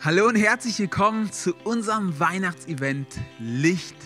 Hallo 0.00 0.28
und 0.28 0.36
herzlich 0.36 0.78
willkommen 0.78 1.32
zu 1.32 1.56
unserem 1.64 2.20
Weihnachtsevent 2.20 3.08
Licht 3.40 3.96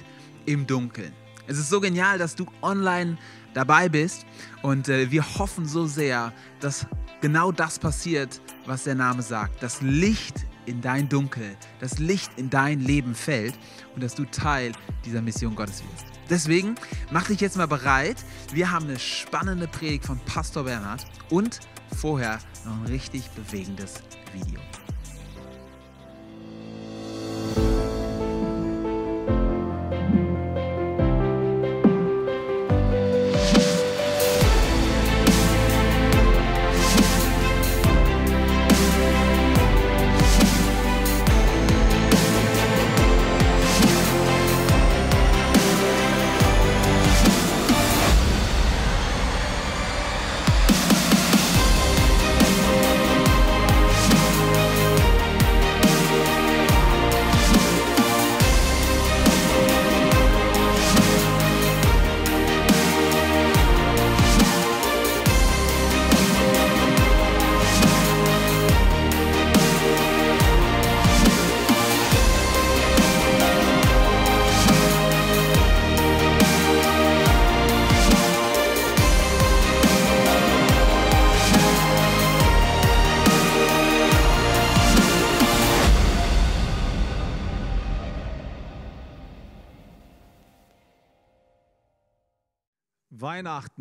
im 0.47 0.67
Dunkeln. 0.67 1.13
Es 1.47 1.59
ist 1.59 1.69
so 1.69 1.83
genial, 1.83 2.17
dass 2.17 2.35
du 2.35 2.47
online 2.63 3.19
dabei 3.53 3.91
bist 3.91 4.25
und 4.63 4.89
äh, 4.89 5.11
wir 5.11 5.23
hoffen 5.39 5.67
so 5.67 5.85
sehr, 5.85 6.33
dass 6.61 6.87
genau 7.21 7.53
das 7.53 7.79
passiert, 7.79 8.41
was 8.65 8.85
der 8.85 8.95
Name 8.95 9.21
sagt. 9.21 9.63
Das 9.63 9.83
Licht 9.83 10.47
in 10.65 10.81
dein 10.81 11.11
Dunkel, 11.11 11.57
das 11.79 11.99
Licht 11.99 12.31
in 12.37 12.49
dein 12.49 12.81
Leben 12.81 13.15
fällt 13.15 13.55
und 13.95 14.03
dass 14.03 14.15
du 14.15 14.25
Teil 14.25 14.73
dieser 15.05 15.21
Mission 15.21 15.55
Gottes 15.55 15.83
wirst. 15.83 16.07
Deswegen 16.31 16.75
mach 17.11 17.27
dich 17.27 17.43
jetzt 17.43 17.59
mal 17.59 17.69
bereit. 17.69 18.17
Wir 18.51 18.71
haben 18.71 18.87
eine 18.87 18.99
spannende 18.99 19.69
Predigt 19.69 20.07
von 20.07 20.19
Pastor 20.21 20.65
Bernhard 20.65 21.05
und 21.29 21.61
vorher 22.01 22.39
noch 22.65 22.81
ein 22.81 22.87
richtig 22.87 23.29
bewegendes 23.33 23.97
Video. 24.33 24.59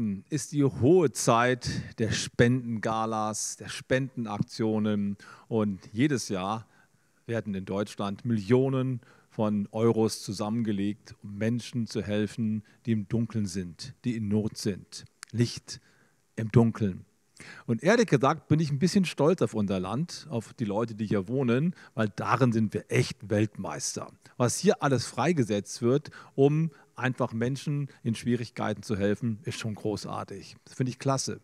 Weihnachten 0.02 0.26
ist 0.30 0.52
die 0.52 0.64
hohe 0.64 1.12
Zeit 1.12 1.70
der 2.00 2.12
Spendengalas, 2.12 3.58
der 3.58 3.70
Spendenaktionen 3.70 5.16
und 5.48 5.80
jedes 5.94 6.30
Jahr 6.30 6.66
werden 7.28 7.54
in 7.54 7.66
Deutschland 7.66 8.26
Millionen 8.26 9.02
von 9.30 9.68
Euros 9.72 10.24
zusammengelegt, 10.24 11.16
um 11.22 11.38
Menschen 11.38 11.86
zu 11.86 12.02
helfen, 12.02 12.64
die 12.86 12.94
im 12.94 13.08
Dunkeln 13.08 13.46
sind, 13.46 13.94
die 14.04 14.16
in 14.16 14.28
Not 14.28 14.58
sind. 14.58 15.06
Licht 15.32 15.80
im 16.36 16.52
Dunkeln. 16.52 17.06
Und 17.66 17.84
ehrlich 17.84 18.08
gesagt 18.08 18.48
bin 18.48 18.60
ich 18.60 18.72
ein 18.72 18.80
bisschen 18.80 19.06
stolz 19.06 19.42
auf 19.42 19.54
unser 19.54 19.80
Land, 19.80 20.28
auf 20.30 20.54
die 20.54 20.66
Leute, 20.66 20.96
die 20.96 21.06
hier 21.06 21.28
wohnen, 21.28 21.76
weil 21.94 22.10
darin 22.10 22.52
sind 22.52 22.74
wir 22.74 22.86
echt 22.90 23.30
Weltmeister. 23.30 24.12
Was 24.38 24.58
hier 24.58 24.82
alles 24.82 25.06
freigesetzt 25.06 25.82
wird, 25.82 26.12
um 26.36 26.72
einfach 27.02 27.34
Menschen 27.34 27.90
in 28.04 28.16
Schwierigkeiten 28.16 28.84
zu 28.84 28.96
helfen, 28.96 29.40
ist 29.44 29.60
schon 29.60 29.76
großartig. 29.76 30.56
Das 30.66 30.76
finde 30.76 30.92
ich 30.92 31.00
klasse. 31.00 31.42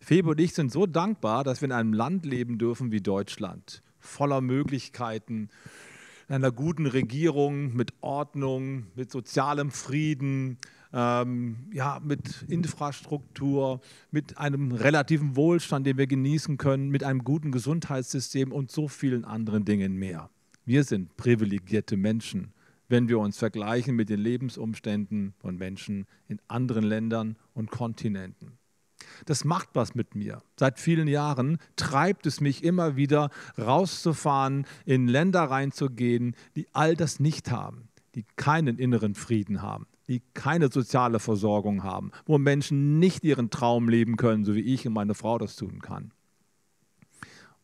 Febe 0.00 0.30
und 0.30 0.40
ich 0.40 0.54
sind 0.54 0.72
so 0.72 0.86
dankbar, 0.86 1.44
dass 1.44 1.60
wir 1.60 1.66
in 1.66 1.72
einem 1.72 1.92
Land 1.92 2.24
leben 2.24 2.58
dürfen 2.58 2.92
wie 2.92 3.00
Deutschland, 3.00 3.82
voller 3.98 4.40
Möglichkeiten, 4.40 5.48
in 6.28 6.34
einer 6.34 6.52
guten 6.52 6.86
Regierung, 6.86 7.74
mit 7.74 7.92
Ordnung, 8.00 8.86
mit 8.94 9.10
sozialem 9.10 9.70
Frieden, 9.70 10.58
ähm, 10.92 11.56
ja, 11.72 12.00
mit 12.02 12.44
Infrastruktur, 12.48 13.80
mit 14.10 14.38
einem 14.38 14.72
relativen 14.72 15.36
Wohlstand, 15.36 15.86
den 15.86 15.98
wir 15.98 16.06
genießen 16.06 16.58
können, 16.58 16.90
mit 16.90 17.02
einem 17.02 17.24
guten 17.24 17.50
Gesundheitssystem 17.50 18.52
und 18.52 18.70
so 18.70 18.88
vielen 18.88 19.24
anderen 19.24 19.64
Dingen 19.64 19.96
mehr. 19.96 20.30
Wir 20.64 20.84
sind 20.84 21.16
privilegierte 21.16 21.96
Menschen 21.96 22.52
wenn 22.88 23.08
wir 23.08 23.18
uns 23.18 23.38
vergleichen 23.38 23.94
mit 23.94 24.08
den 24.08 24.20
Lebensumständen 24.20 25.34
von 25.38 25.56
Menschen 25.56 26.06
in 26.26 26.40
anderen 26.48 26.84
Ländern 26.84 27.36
und 27.54 27.70
Kontinenten. 27.70 28.58
Das 29.26 29.44
macht 29.44 29.70
was 29.74 29.94
mit 29.94 30.14
mir. 30.14 30.42
Seit 30.56 30.78
vielen 30.78 31.08
Jahren 31.08 31.58
treibt 31.76 32.26
es 32.26 32.40
mich 32.40 32.64
immer 32.64 32.96
wieder, 32.96 33.30
rauszufahren, 33.56 34.66
in 34.84 35.06
Länder 35.06 35.44
reinzugehen, 35.44 36.34
die 36.56 36.66
all 36.72 36.96
das 36.96 37.20
nicht 37.20 37.50
haben, 37.50 37.88
die 38.14 38.24
keinen 38.36 38.78
inneren 38.78 39.14
Frieden 39.14 39.62
haben, 39.62 39.86
die 40.08 40.22
keine 40.34 40.70
soziale 40.70 41.20
Versorgung 41.20 41.84
haben, 41.84 42.10
wo 42.26 42.38
Menschen 42.38 42.98
nicht 42.98 43.24
ihren 43.24 43.50
Traum 43.50 43.88
leben 43.88 44.16
können, 44.16 44.44
so 44.44 44.54
wie 44.54 44.60
ich 44.60 44.86
und 44.86 44.94
meine 44.94 45.14
Frau 45.14 45.38
das 45.38 45.56
tun 45.56 45.80
kann. 45.80 46.12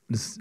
Und 0.09 0.15
es 0.15 0.39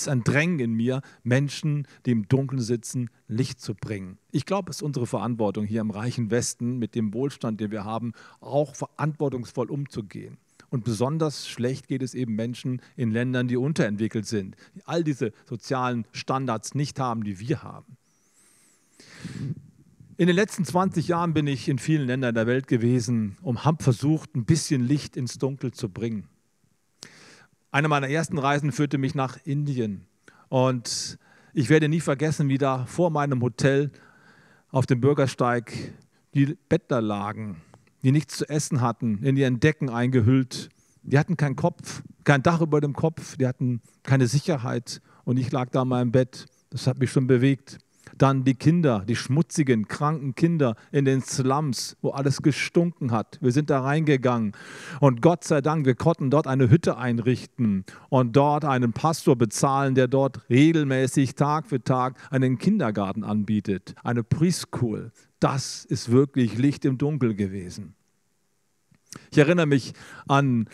ist 0.00 0.08
ein 0.08 0.24
Drängen 0.24 0.58
in 0.58 0.72
mir, 0.72 1.00
Menschen, 1.22 1.86
die 2.04 2.10
im 2.12 2.28
Dunkeln 2.28 2.60
sitzen, 2.60 3.10
Licht 3.28 3.60
zu 3.60 3.74
bringen. 3.74 4.18
Ich 4.30 4.46
glaube, 4.46 4.70
es 4.70 4.76
ist 4.76 4.82
unsere 4.82 5.06
Verantwortung 5.06 5.64
hier 5.64 5.80
im 5.80 5.90
reichen 5.90 6.30
Westen 6.30 6.78
mit 6.78 6.94
dem 6.94 7.14
Wohlstand, 7.14 7.60
den 7.60 7.70
wir 7.70 7.84
haben, 7.84 8.12
auch 8.40 8.74
verantwortungsvoll 8.74 9.70
umzugehen. 9.70 10.38
Und 10.68 10.84
besonders 10.84 11.48
schlecht 11.48 11.88
geht 11.88 12.02
es 12.02 12.14
eben 12.14 12.34
Menschen 12.34 12.82
in 12.96 13.10
Ländern, 13.10 13.48
die 13.48 13.56
unterentwickelt 13.56 14.26
sind, 14.26 14.56
die 14.74 14.82
all 14.84 15.04
diese 15.04 15.32
sozialen 15.48 16.04
Standards 16.12 16.74
nicht 16.74 16.98
haben, 16.98 17.24
die 17.24 17.38
wir 17.38 17.62
haben. 17.62 17.96
In 20.18 20.26
den 20.26 20.36
letzten 20.36 20.64
20 20.64 21.08
Jahren 21.08 21.34
bin 21.34 21.46
ich 21.46 21.68
in 21.68 21.78
vielen 21.78 22.06
Ländern 22.06 22.34
der 22.34 22.46
Welt 22.46 22.66
gewesen 22.66 23.36
und 23.42 23.64
habe 23.64 23.82
versucht, 23.82 24.34
ein 24.34 24.44
bisschen 24.44 24.82
Licht 24.86 25.16
ins 25.16 25.38
Dunkel 25.38 25.72
zu 25.72 25.88
bringen. 25.88 26.28
Eine 27.76 27.88
meiner 27.88 28.08
ersten 28.08 28.38
Reisen 28.38 28.72
führte 28.72 28.96
mich 28.96 29.14
nach 29.14 29.36
Indien. 29.44 30.06
Und 30.48 31.18
ich 31.52 31.68
werde 31.68 31.90
nie 31.90 32.00
vergessen, 32.00 32.48
wie 32.48 32.56
da 32.56 32.86
vor 32.86 33.10
meinem 33.10 33.42
Hotel 33.42 33.90
auf 34.70 34.86
dem 34.86 35.02
Bürgersteig 35.02 35.74
die 36.32 36.56
Bettler 36.70 37.02
lagen, 37.02 37.60
die 38.02 38.12
nichts 38.12 38.38
zu 38.38 38.48
essen 38.48 38.80
hatten, 38.80 39.18
in 39.22 39.36
ihren 39.36 39.60
Decken 39.60 39.90
eingehüllt. 39.90 40.70
Die 41.02 41.18
hatten 41.18 41.36
keinen 41.36 41.54
Kopf, 41.54 42.02
kein 42.24 42.42
Dach 42.42 42.62
über 42.62 42.80
dem 42.80 42.94
Kopf, 42.94 43.36
die 43.36 43.46
hatten 43.46 43.82
keine 44.04 44.26
Sicherheit. 44.26 45.02
Und 45.24 45.36
ich 45.36 45.52
lag 45.52 45.68
da 45.68 45.82
in 45.82 45.88
meinem 45.88 46.12
Bett. 46.12 46.46
Das 46.70 46.86
hat 46.86 46.98
mich 46.98 47.12
schon 47.12 47.26
bewegt. 47.26 47.76
Dann 48.18 48.44
die 48.44 48.54
Kinder, 48.54 49.04
die 49.06 49.16
schmutzigen, 49.16 49.88
kranken 49.88 50.34
Kinder 50.34 50.76
in 50.92 51.04
den 51.04 51.20
Slums, 51.20 51.96
wo 52.02 52.10
alles 52.10 52.42
gestunken 52.42 53.12
hat. 53.12 53.38
Wir 53.40 53.52
sind 53.52 53.70
da 53.70 53.80
reingegangen 53.80 54.52
und 55.00 55.22
Gott 55.22 55.44
sei 55.44 55.60
Dank, 55.60 55.86
wir 55.86 55.94
konnten 55.94 56.30
dort 56.30 56.46
eine 56.46 56.70
Hütte 56.70 56.96
einrichten 56.96 57.84
und 58.08 58.36
dort 58.36 58.64
einen 58.64 58.92
Pastor 58.92 59.36
bezahlen, 59.36 59.94
der 59.94 60.08
dort 60.08 60.48
regelmäßig 60.48 61.34
Tag 61.34 61.66
für 61.66 61.82
Tag 61.82 62.16
einen 62.30 62.58
Kindergarten 62.58 63.24
anbietet, 63.24 63.94
eine 64.02 64.22
Preschool. 64.22 65.12
Das 65.40 65.84
ist 65.84 66.10
wirklich 66.10 66.56
Licht 66.56 66.84
im 66.84 66.98
Dunkel 66.98 67.34
gewesen. 67.34 67.94
Ich 69.30 69.38
erinnere 69.38 69.66
mich 69.66 69.92
an 70.28 70.68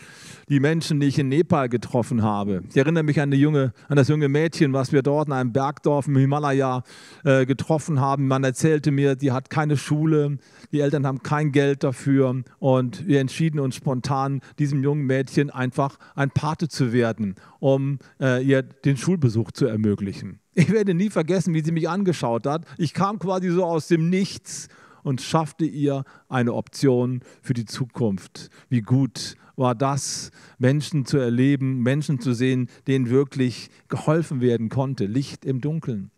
die 0.49 0.59
Menschen, 0.59 0.99
die 0.99 1.07
ich 1.07 1.19
in 1.19 1.29
Nepal 1.29 1.69
getroffen 1.69 2.21
habe. 2.21 2.63
Ich 2.69 2.77
erinnere 2.77 3.03
mich 3.03 3.19
an, 3.19 3.31
junge, 3.31 3.73
an 3.87 3.95
das 3.95 4.07
junge 4.07 4.29
Mädchen, 4.29 4.73
was 4.73 4.91
wir 4.91 5.01
dort 5.01 5.27
in 5.27 5.33
einem 5.33 5.53
Bergdorf 5.53 6.07
im 6.07 6.17
Himalaya 6.17 6.83
äh, 7.23 7.45
getroffen 7.45 7.99
haben. 7.99 8.27
Man 8.27 8.43
erzählte 8.43 8.91
mir, 8.91 9.15
die 9.15 9.31
hat 9.31 9.49
keine 9.49 9.77
Schule, 9.77 10.37
die 10.71 10.81
Eltern 10.81 11.07
haben 11.07 11.23
kein 11.23 11.51
Geld 11.51 11.83
dafür 11.83 12.43
und 12.59 13.07
wir 13.07 13.19
entschieden 13.19 13.59
uns 13.59 13.75
spontan, 13.75 14.41
diesem 14.59 14.83
jungen 14.83 15.05
Mädchen 15.05 15.49
einfach 15.49 15.97
ein 16.15 16.31
Pate 16.31 16.67
zu 16.67 16.93
werden, 16.93 17.35
um 17.59 17.99
äh, 18.19 18.43
ihr 18.43 18.63
den 18.63 18.97
Schulbesuch 18.97 19.51
zu 19.51 19.65
ermöglichen. 19.65 20.39
Ich 20.55 20.71
werde 20.71 20.93
nie 20.93 21.09
vergessen, 21.09 21.53
wie 21.53 21.61
sie 21.61 21.71
mich 21.71 21.89
angeschaut 21.89 22.45
hat. 22.45 22.65
Ich 22.77 22.93
kam 22.93 23.17
quasi 23.17 23.49
so 23.49 23.65
aus 23.65 23.87
dem 23.87 24.09
Nichts 24.09 24.67
und 25.03 25.21
schaffte 25.21 25.65
ihr 25.65 26.03
eine 26.29 26.53
Option 26.53 27.21
für 27.41 27.53
die 27.53 27.65
Zukunft. 27.65 28.49
Wie 28.69 28.81
gut 28.81 29.35
war 29.55 29.75
das, 29.75 30.31
Menschen 30.57 31.05
zu 31.05 31.17
erleben, 31.17 31.81
Menschen 31.81 32.19
zu 32.19 32.33
sehen, 32.33 32.69
denen 32.87 33.09
wirklich 33.09 33.69
geholfen 33.87 34.41
werden 34.41 34.69
konnte. 34.69 35.05
Licht 35.05 35.45
im 35.45 35.61
Dunkeln. 35.61 36.09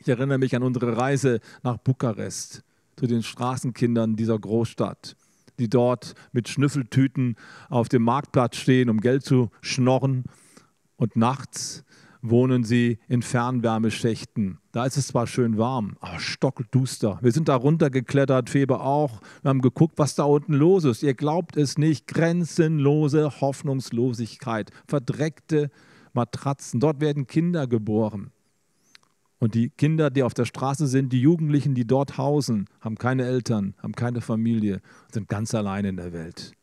Ich 0.00 0.08
erinnere 0.08 0.38
mich 0.38 0.56
an 0.56 0.62
unsere 0.62 0.96
Reise 0.96 1.40
nach 1.62 1.76
Bukarest 1.76 2.62
zu 2.96 3.06
den 3.06 3.22
Straßenkindern 3.22 4.16
dieser 4.16 4.38
Großstadt, 4.38 5.16
die 5.58 5.68
dort 5.68 6.14
mit 6.32 6.48
Schnüffeltüten 6.48 7.36
auf 7.68 7.88
dem 7.88 8.02
Marktplatz 8.02 8.56
stehen, 8.56 8.88
um 8.88 9.00
Geld 9.00 9.24
zu 9.24 9.50
schnorren 9.60 10.24
und 10.96 11.16
nachts 11.16 11.84
wohnen 12.24 12.64
sie 12.64 12.98
in 13.06 13.22
Fernwärmeschächten. 13.22 14.58
Da 14.72 14.86
ist 14.86 14.96
es 14.96 15.08
zwar 15.08 15.26
schön 15.26 15.58
warm, 15.58 15.96
aber 16.00 16.18
stockduster. 16.18 17.18
Wir 17.22 17.32
sind 17.32 17.48
da 17.48 17.54
runtergeklettert, 17.54 18.48
Feber 18.48 18.84
auch. 18.84 19.20
Wir 19.42 19.50
haben 19.50 19.60
geguckt, 19.60 19.98
was 19.98 20.14
da 20.14 20.24
unten 20.24 20.54
los 20.54 20.84
ist. 20.84 21.02
Ihr 21.02 21.14
glaubt 21.14 21.56
es 21.56 21.76
nicht. 21.76 22.06
Grenzenlose 22.06 23.40
Hoffnungslosigkeit, 23.40 24.70
verdreckte 24.88 25.70
Matratzen. 26.14 26.80
Dort 26.80 27.00
werden 27.00 27.26
Kinder 27.26 27.66
geboren. 27.66 28.30
Und 29.38 29.54
die 29.54 29.68
Kinder, 29.68 30.08
die 30.08 30.22
auf 30.22 30.32
der 30.32 30.46
Straße 30.46 30.86
sind, 30.86 31.12
die 31.12 31.20
Jugendlichen, 31.20 31.74
die 31.74 31.86
dort 31.86 32.16
hausen, 32.16 32.66
haben 32.80 32.96
keine 32.96 33.26
Eltern, 33.26 33.74
haben 33.82 33.92
keine 33.92 34.22
Familie, 34.22 34.80
sind 35.12 35.28
ganz 35.28 35.54
allein 35.54 35.84
in 35.84 35.96
der 35.96 36.14
Welt. 36.14 36.54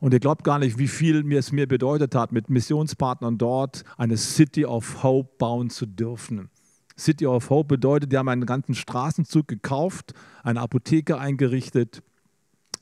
Und 0.00 0.14
ihr 0.14 0.20
glaubt 0.20 0.44
gar 0.44 0.58
nicht, 0.58 0.78
wie 0.78 0.88
viel 0.88 1.24
mir 1.24 1.40
es 1.40 1.50
mir 1.50 1.66
bedeutet 1.66 2.14
hat, 2.14 2.30
mit 2.30 2.50
Missionspartnern 2.50 3.36
dort 3.36 3.84
eine 3.96 4.16
City 4.16 4.64
of 4.64 5.02
Hope 5.02 5.30
bauen 5.38 5.70
zu 5.70 5.86
dürfen. 5.86 6.50
City 6.96 7.26
of 7.26 7.50
Hope 7.50 7.68
bedeutet, 7.68 8.12
die 8.12 8.16
haben 8.16 8.28
einen 8.28 8.46
ganzen 8.46 8.74
Straßenzug 8.74 9.46
gekauft, 9.48 10.14
eine 10.42 10.60
Apotheke 10.60 11.18
eingerichtet, 11.18 12.02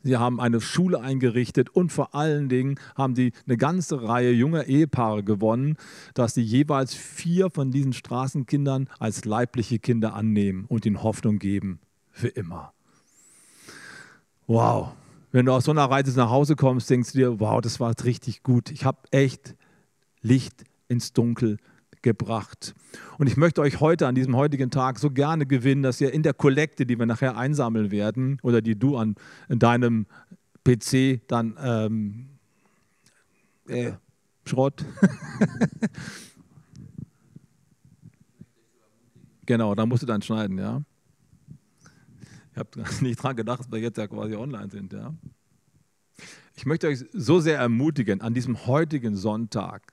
sie 0.02 0.16
haben 0.16 0.40
eine 0.40 0.60
Schule 0.60 1.00
eingerichtet 1.00 1.68
und 1.70 1.90
vor 1.90 2.14
allen 2.14 2.48
Dingen 2.48 2.78
haben 2.94 3.14
die 3.14 3.32
eine 3.46 3.56
ganze 3.56 4.02
Reihe 4.02 4.30
junger 4.30 4.64
Ehepaare 4.64 5.22
gewonnen, 5.22 5.76
dass 6.14 6.34
sie 6.34 6.42
jeweils 6.42 6.94
vier 6.94 7.50
von 7.50 7.70
diesen 7.70 7.92
Straßenkindern 7.92 8.88
als 8.98 9.24
leibliche 9.24 9.78
Kinder 9.78 10.14
annehmen 10.14 10.64
und 10.66 10.86
ihnen 10.86 11.02
Hoffnung 11.02 11.38
geben 11.38 11.80
für 12.10 12.28
immer. 12.28 12.72
Wow, 14.46 14.92
wenn 15.36 15.44
du 15.44 15.52
aus 15.52 15.64
so 15.64 15.70
einer 15.70 15.84
Reise 15.84 16.16
nach 16.16 16.30
Hause 16.30 16.56
kommst, 16.56 16.88
denkst 16.88 17.12
du 17.12 17.18
dir, 17.18 17.40
wow, 17.40 17.60
das 17.60 17.78
war 17.78 17.92
richtig 18.04 18.42
gut. 18.42 18.70
Ich 18.70 18.86
habe 18.86 19.00
echt 19.10 19.54
Licht 20.22 20.64
ins 20.88 21.12
Dunkel 21.12 21.58
gebracht. 22.00 22.74
Und 23.18 23.26
ich 23.26 23.36
möchte 23.36 23.60
euch 23.60 23.80
heute 23.80 24.06
an 24.06 24.14
diesem 24.14 24.34
heutigen 24.34 24.70
Tag 24.70 24.98
so 24.98 25.10
gerne 25.10 25.44
gewinnen, 25.44 25.82
dass 25.82 26.00
ihr 26.00 26.10
in 26.10 26.22
der 26.22 26.32
Kollekte, 26.32 26.86
die 26.86 26.98
wir 26.98 27.04
nachher 27.04 27.36
einsammeln 27.36 27.90
werden 27.90 28.38
oder 28.42 28.62
die 28.62 28.78
du 28.78 28.96
an 28.96 29.14
deinem 29.50 30.06
PC 30.64 31.20
dann 31.28 31.54
ähm, 31.62 32.28
äh, 33.68 33.92
Schrott. 34.46 34.86
genau, 39.44 39.74
da 39.74 39.84
musst 39.84 40.02
du 40.02 40.06
dann 40.06 40.22
schneiden, 40.22 40.56
ja. 40.56 40.80
Ich 42.56 42.60
habe 42.60 42.70
nicht 43.04 43.22
dran 43.22 43.36
gedacht, 43.36 43.60
dass 43.60 43.70
wir 43.70 43.78
jetzt 43.80 43.98
ja 43.98 44.06
quasi 44.06 44.34
online 44.34 44.70
sind. 44.70 44.92
Ja. 44.92 45.14
Ich 46.54 46.64
möchte 46.64 46.88
euch 46.88 47.04
so 47.12 47.38
sehr 47.38 47.58
ermutigen, 47.58 48.22
an 48.22 48.32
diesem 48.32 48.66
heutigen 48.66 49.14
Sonntag 49.14 49.92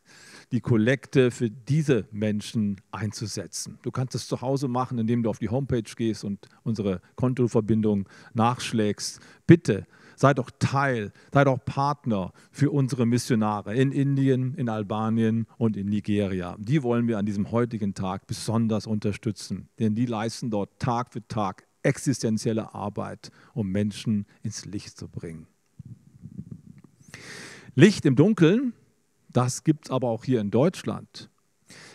die 0.54 0.62
Kollekte 0.62 1.32
für 1.32 1.50
diese 1.50 2.08
Menschen 2.12 2.80
einzusetzen. 2.92 3.80
Du 3.82 3.92
kannst 3.92 4.16
es 4.16 4.28
zu 4.28 4.40
Hause 4.40 4.70
machen, 4.70 4.98
indem 4.98 5.24
du 5.24 5.30
auf 5.30 5.40
die 5.40 5.50
Homepage 5.50 5.84
gehst 5.98 6.24
und 6.24 6.48
unsere 6.64 7.02
Kontoverbindung 7.16 8.08
nachschlägst. 8.34 9.20
Bitte 9.46 9.86
sei 10.16 10.34
doch 10.34 10.50
Teil, 10.60 11.12
sei 11.34 11.44
doch 11.44 11.58
Partner 11.66 12.32
für 12.52 12.72
unsere 12.72 13.06
Missionare 13.06 13.76
in 13.76 13.92
Indien, 13.92 14.54
in 14.54 14.70
Albanien 14.70 15.48
und 15.58 15.76
in 15.76 15.90
Nigeria. 15.90 16.56
Die 16.60 16.82
wollen 16.82 17.10
wir 17.10 17.18
an 17.18 17.26
diesem 17.26 17.52
heutigen 17.52 17.94
Tag 17.94 18.26
besonders 18.26 18.88
unterstützen, 18.88 19.68
denn 19.80 19.96
die 19.96 20.06
leisten 20.06 20.50
dort 20.50 20.80
Tag 20.80 21.12
für 21.12 21.28
Tag 21.28 21.66
existenzielle 21.84 22.74
Arbeit, 22.74 23.32
um 23.54 23.70
Menschen 23.70 24.26
ins 24.42 24.66
Licht 24.66 24.98
zu 24.98 25.08
bringen. 25.08 25.48
Licht 27.76 28.06
im 28.06 28.16
Dunkeln, 28.16 28.74
das 29.32 29.64
gibt 29.64 29.86
es 29.86 29.92
aber 29.92 30.10
auch 30.10 30.24
hier 30.24 30.42
in 30.42 30.52
Deutschland. 30.52 31.30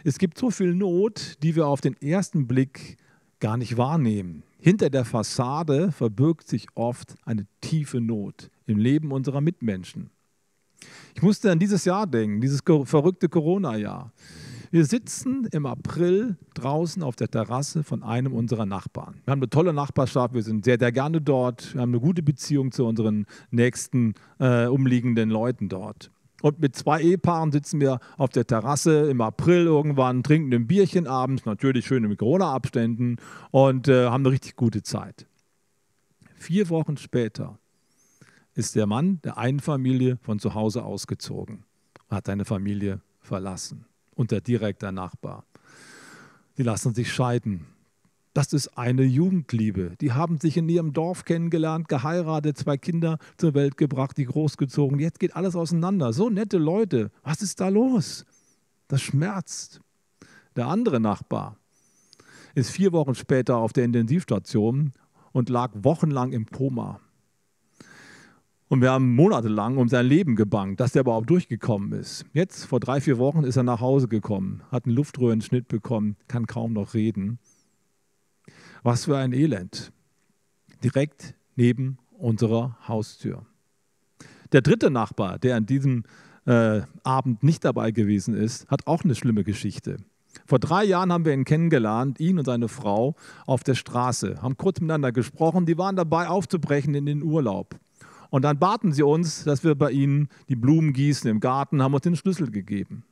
Es 0.04 0.18
gibt 0.18 0.38
so 0.38 0.50
viel 0.50 0.74
Not, 0.74 1.42
die 1.42 1.54
wir 1.54 1.66
auf 1.66 1.80
den 1.80 2.00
ersten 2.00 2.46
Blick 2.46 2.96
gar 3.40 3.56
nicht 3.56 3.76
wahrnehmen. 3.76 4.42
Hinter 4.58 4.90
der 4.90 5.04
Fassade 5.04 5.92
verbirgt 5.92 6.48
sich 6.48 6.66
oft 6.74 7.14
eine 7.24 7.46
tiefe 7.60 8.00
Not 8.00 8.50
im 8.66 8.78
Leben 8.78 9.12
unserer 9.12 9.40
Mitmenschen. 9.40 10.10
Ich 11.14 11.22
musste 11.22 11.50
an 11.50 11.58
dieses 11.58 11.84
Jahr 11.84 12.06
denken, 12.06 12.40
dieses 12.40 12.60
verrückte 12.84 13.28
Corona-Jahr. 13.28 14.12
Wir 14.70 14.84
sitzen 14.84 15.48
im 15.52 15.64
April 15.64 16.36
draußen 16.52 17.02
auf 17.02 17.16
der 17.16 17.28
Terrasse 17.28 17.82
von 17.82 18.02
einem 18.02 18.34
unserer 18.34 18.66
Nachbarn. 18.66 19.22
Wir 19.24 19.32
haben 19.32 19.38
eine 19.40 19.48
tolle 19.48 19.72
Nachbarschaft, 19.72 20.34
wir 20.34 20.42
sind 20.42 20.66
sehr, 20.66 20.76
sehr 20.78 20.92
gerne 20.92 21.22
dort, 21.22 21.72
wir 21.72 21.80
haben 21.80 21.90
eine 21.90 22.00
gute 22.00 22.22
Beziehung 22.22 22.70
zu 22.70 22.84
unseren 22.84 23.24
nächsten 23.50 24.12
äh, 24.38 24.66
umliegenden 24.66 25.30
Leuten 25.30 25.70
dort. 25.70 26.10
Und 26.42 26.60
mit 26.60 26.76
zwei 26.76 27.00
Ehepaaren 27.00 27.50
sitzen 27.50 27.80
wir 27.80 27.98
auf 28.18 28.28
der 28.28 28.46
Terrasse 28.46 29.10
im 29.10 29.22
April 29.22 29.64
irgendwann, 29.64 30.22
trinken 30.22 30.52
ein 30.52 30.66
Bierchen 30.66 31.06
abends, 31.06 31.46
natürlich 31.46 31.86
schön 31.86 32.02
mit 32.02 32.18
Corona-Abständen 32.18 33.16
und 33.50 33.88
äh, 33.88 34.08
haben 34.08 34.26
eine 34.26 34.32
richtig 34.32 34.54
gute 34.54 34.82
Zeit. 34.82 35.26
Vier 36.34 36.68
Wochen 36.68 36.98
später 36.98 37.58
ist 38.54 38.76
der 38.76 38.86
Mann 38.86 39.20
der 39.24 39.38
einen 39.38 39.60
Familie 39.60 40.18
von 40.20 40.38
zu 40.38 40.52
Hause 40.52 40.84
ausgezogen, 40.84 41.64
hat 42.10 42.26
seine 42.26 42.44
Familie 42.44 43.00
verlassen 43.20 43.86
und 44.18 44.32
der 44.32 44.40
direkte 44.40 44.90
Nachbar. 44.90 45.44
Die 46.58 46.64
lassen 46.64 46.92
sich 46.92 47.12
scheiden. 47.12 47.66
Das 48.34 48.52
ist 48.52 48.76
eine 48.76 49.04
Jugendliebe. 49.04 49.94
Die 50.00 50.12
haben 50.12 50.38
sich 50.38 50.56
in 50.56 50.68
ihrem 50.68 50.92
Dorf 50.92 51.24
kennengelernt, 51.24 51.88
geheiratet, 51.88 52.58
zwei 52.58 52.76
Kinder 52.76 53.18
zur 53.36 53.54
Welt 53.54 53.76
gebracht, 53.76 54.16
die 54.16 54.26
großgezogen. 54.26 54.98
Jetzt 54.98 55.20
geht 55.20 55.36
alles 55.36 55.54
auseinander. 55.54 56.12
So 56.12 56.30
nette 56.30 56.58
Leute. 56.58 57.10
Was 57.22 57.42
ist 57.42 57.60
da 57.60 57.68
los? 57.68 58.26
Das 58.88 59.00
schmerzt. 59.00 59.80
Der 60.56 60.66
andere 60.66 60.98
Nachbar 60.98 61.56
ist 62.54 62.70
vier 62.70 62.92
Wochen 62.92 63.14
später 63.14 63.56
auf 63.56 63.72
der 63.72 63.84
Intensivstation 63.84 64.92
und 65.30 65.48
lag 65.48 65.70
wochenlang 65.74 66.32
im 66.32 66.46
Koma. 66.46 67.00
Und 68.68 68.82
wir 68.82 68.90
haben 68.90 69.14
monatelang 69.14 69.78
um 69.78 69.88
sein 69.88 70.06
Leben 70.06 70.36
gebankt, 70.36 70.80
dass 70.80 70.92
der 70.92 71.00
überhaupt 71.00 71.30
durchgekommen 71.30 71.92
ist. 71.92 72.26
Jetzt, 72.34 72.66
vor 72.66 72.80
drei, 72.80 73.00
vier 73.00 73.16
Wochen, 73.18 73.42
ist 73.44 73.56
er 73.56 73.62
nach 73.62 73.80
Hause 73.80 74.08
gekommen, 74.08 74.62
hat 74.70 74.84
einen 74.84 74.94
Luftröhrenschnitt 74.94 75.68
bekommen, 75.68 76.16
kann 76.28 76.46
kaum 76.46 76.74
noch 76.74 76.92
reden. 76.92 77.38
Was 78.82 79.06
für 79.06 79.16
ein 79.16 79.32
Elend. 79.32 79.90
Direkt 80.84 81.34
neben 81.56 81.98
unserer 82.10 82.76
Haustür. 82.86 83.46
Der 84.52 84.60
dritte 84.60 84.90
Nachbar, 84.90 85.38
der 85.38 85.56
an 85.56 85.66
diesem 85.66 86.04
äh, 86.46 86.82
Abend 87.02 87.42
nicht 87.42 87.64
dabei 87.64 87.90
gewesen 87.90 88.34
ist, 88.34 88.68
hat 88.68 88.86
auch 88.86 89.02
eine 89.02 89.14
schlimme 89.14 89.44
Geschichte. 89.44 89.96
Vor 90.46 90.58
drei 90.58 90.84
Jahren 90.84 91.12
haben 91.12 91.24
wir 91.24 91.32
ihn 91.32 91.44
kennengelernt, 91.44 92.20
ihn 92.20 92.38
und 92.38 92.44
seine 92.44 92.68
Frau, 92.68 93.16
auf 93.46 93.64
der 93.64 93.74
Straße, 93.74 94.40
haben 94.42 94.56
kurz 94.56 94.80
miteinander 94.80 95.10
gesprochen. 95.10 95.66
Die 95.66 95.78
waren 95.78 95.96
dabei, 95.96 96.28
aufzubrechen 96.28 96.94
in 96.94 97.06
den 97.06 97.22
Urlaub. 97.22 97.78
Und 98.30 98.42
dann 98.42 98.58
baten 98.58 98.92
sie 98.92 99.02
uns, 99.02 99.44
dass 99.44 99.64
wir 99.64 99.74
bei 99.74 99.90
ihnen 99.90 100.28
die 100.48 100.56
Blumen 100.56 100.92
gießen 100.92 101.30
im 101.30 101.40
Garten, 101.40 101.82
haben 101.82 101.94
uns 101.94 102.02
den 102.02 102.16
Schlüssel 102.16 102.50
gegeben. 102.50 103.04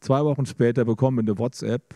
Zwei 0.00 0.24
Wochen 0.24 0.46
später 0.46 0.84
bekommen 0.84 1.18
wir 1.18 1.32
eine 1.32 1.38
WhatsApp 1.38 1.94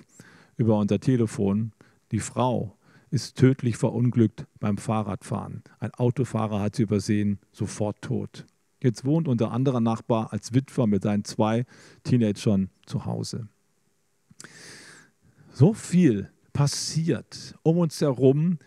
über 0.57 0.79
unser 0.79 0.99
Telefon. 0.99 1.73
Die 2.13 2.19
Frau 2.19 2.77
ist 3.11 3.37
tödlich 3.37 3.77
verunglückt 3.77 4.47
beim 4.59 4.79
Fahrradfahren. 4.79 5.63
Ein 5.79 5.95
Autofahrer 5.95 6.61
hat 6.61 6.77
sie 6.77 6.83
übersehen, 6.83 7.39
sofort 7.53 8.03
tot. 8.03 8.47
Jetzt 8.83 9.05
wohnt 9.05 9.29
unser 9.29 9.51
anderer 9.53 9.81
Nachbar 9.81 10.33
als 10.33 10.55
Witwer 10.55 10.87
mit 10.87 11.03
seinen 11.03 11.25
zwei 11.25 11.67
Teenagern 12.03 12.71
zu 12.87 13.05
Hause. 13.05 13.49
So 15.53 15.75
viel 15.75 16.31
passiert 16.53 17.55
um 17.63 17.79
uns 17.79 18.01
herum, 18.01 18.59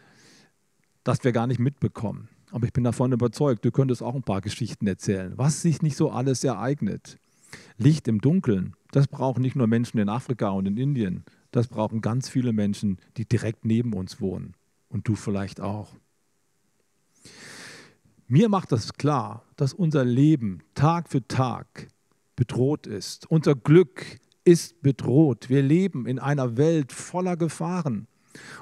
dass 1.04 1.24
wir 1.24 1.32
gar 1.32 1.48
nicht 1.48 1.60
mitbekommen. 1.60 2.30
Aber 2.54 2.68
ich 2.68 2.74
bin 2.74 2.84
davon 2.84 3.12
überzeugt, 3.12 3.66
du 3.66 3.72
könntest 3.72 4.04
auch 4.04 4.14
ein 4.14 4.22
paar 4.22 4.40
Geschichten 4.40 4.86
erzählen, 4.86 5.34
was 5.38 5.64
sich 5.64 5.82
nicht 5.82 5.98
so 5.98 6.12
alles 6.12 6.44
ereignet. 6.44 7.18
Licht 7.80 8.08
im 8.08 8.22
Dunkeln, 8.22 8.76
das 8.92 9.08
brauchen 9.08 9.42
nicht 9.42 9.56
nur 9.56 9.66
Menschen 9.66 9.98
in 9.98 10.08
Afrika 10.08 10.50
und 10.50 10.68
in 10.68 10.78
Indien, 10.78 11.24
das 11.50 11.68
brauchen 11.68 12.02
ganz 12.02 12.30
viele 12.30 12.54
Menschen, 12.54 13.00
die 13.18 13.26
direkt 13.26 13.66
neben 13.66 13.94
uns 13.94 14.22
wohnen. 14.22 14.54
Und 14.88 15.08
du 15.08 15.16
vielleicht 15.16 15.62
auch. 15.62 15.90
Mir 18.28 18.50
macht 18.50 18.72
das 18.72 18.94
klar, 18.94 19.44
dass 19.56 19.74
unser 19.74 20.06
Leben 20.06 20.60
Tag 20.76 21.10
für 21.10 21.28
Tag 21.28 21.88
bedroht 22.36 22.86
ist. 22.86 23.26
Unser 23.32 23.56
Glück 23.56 24.20
ist 24.46 24.80
bedroht. 24.84 25.50
Wir 25.50 25.64
leben 25.64 26.06
in 26.06 26.20
einer 26.20 26.56
Welt 26.56 26.92
voller 26.92 27.36
Gefahren. 27.36 28.06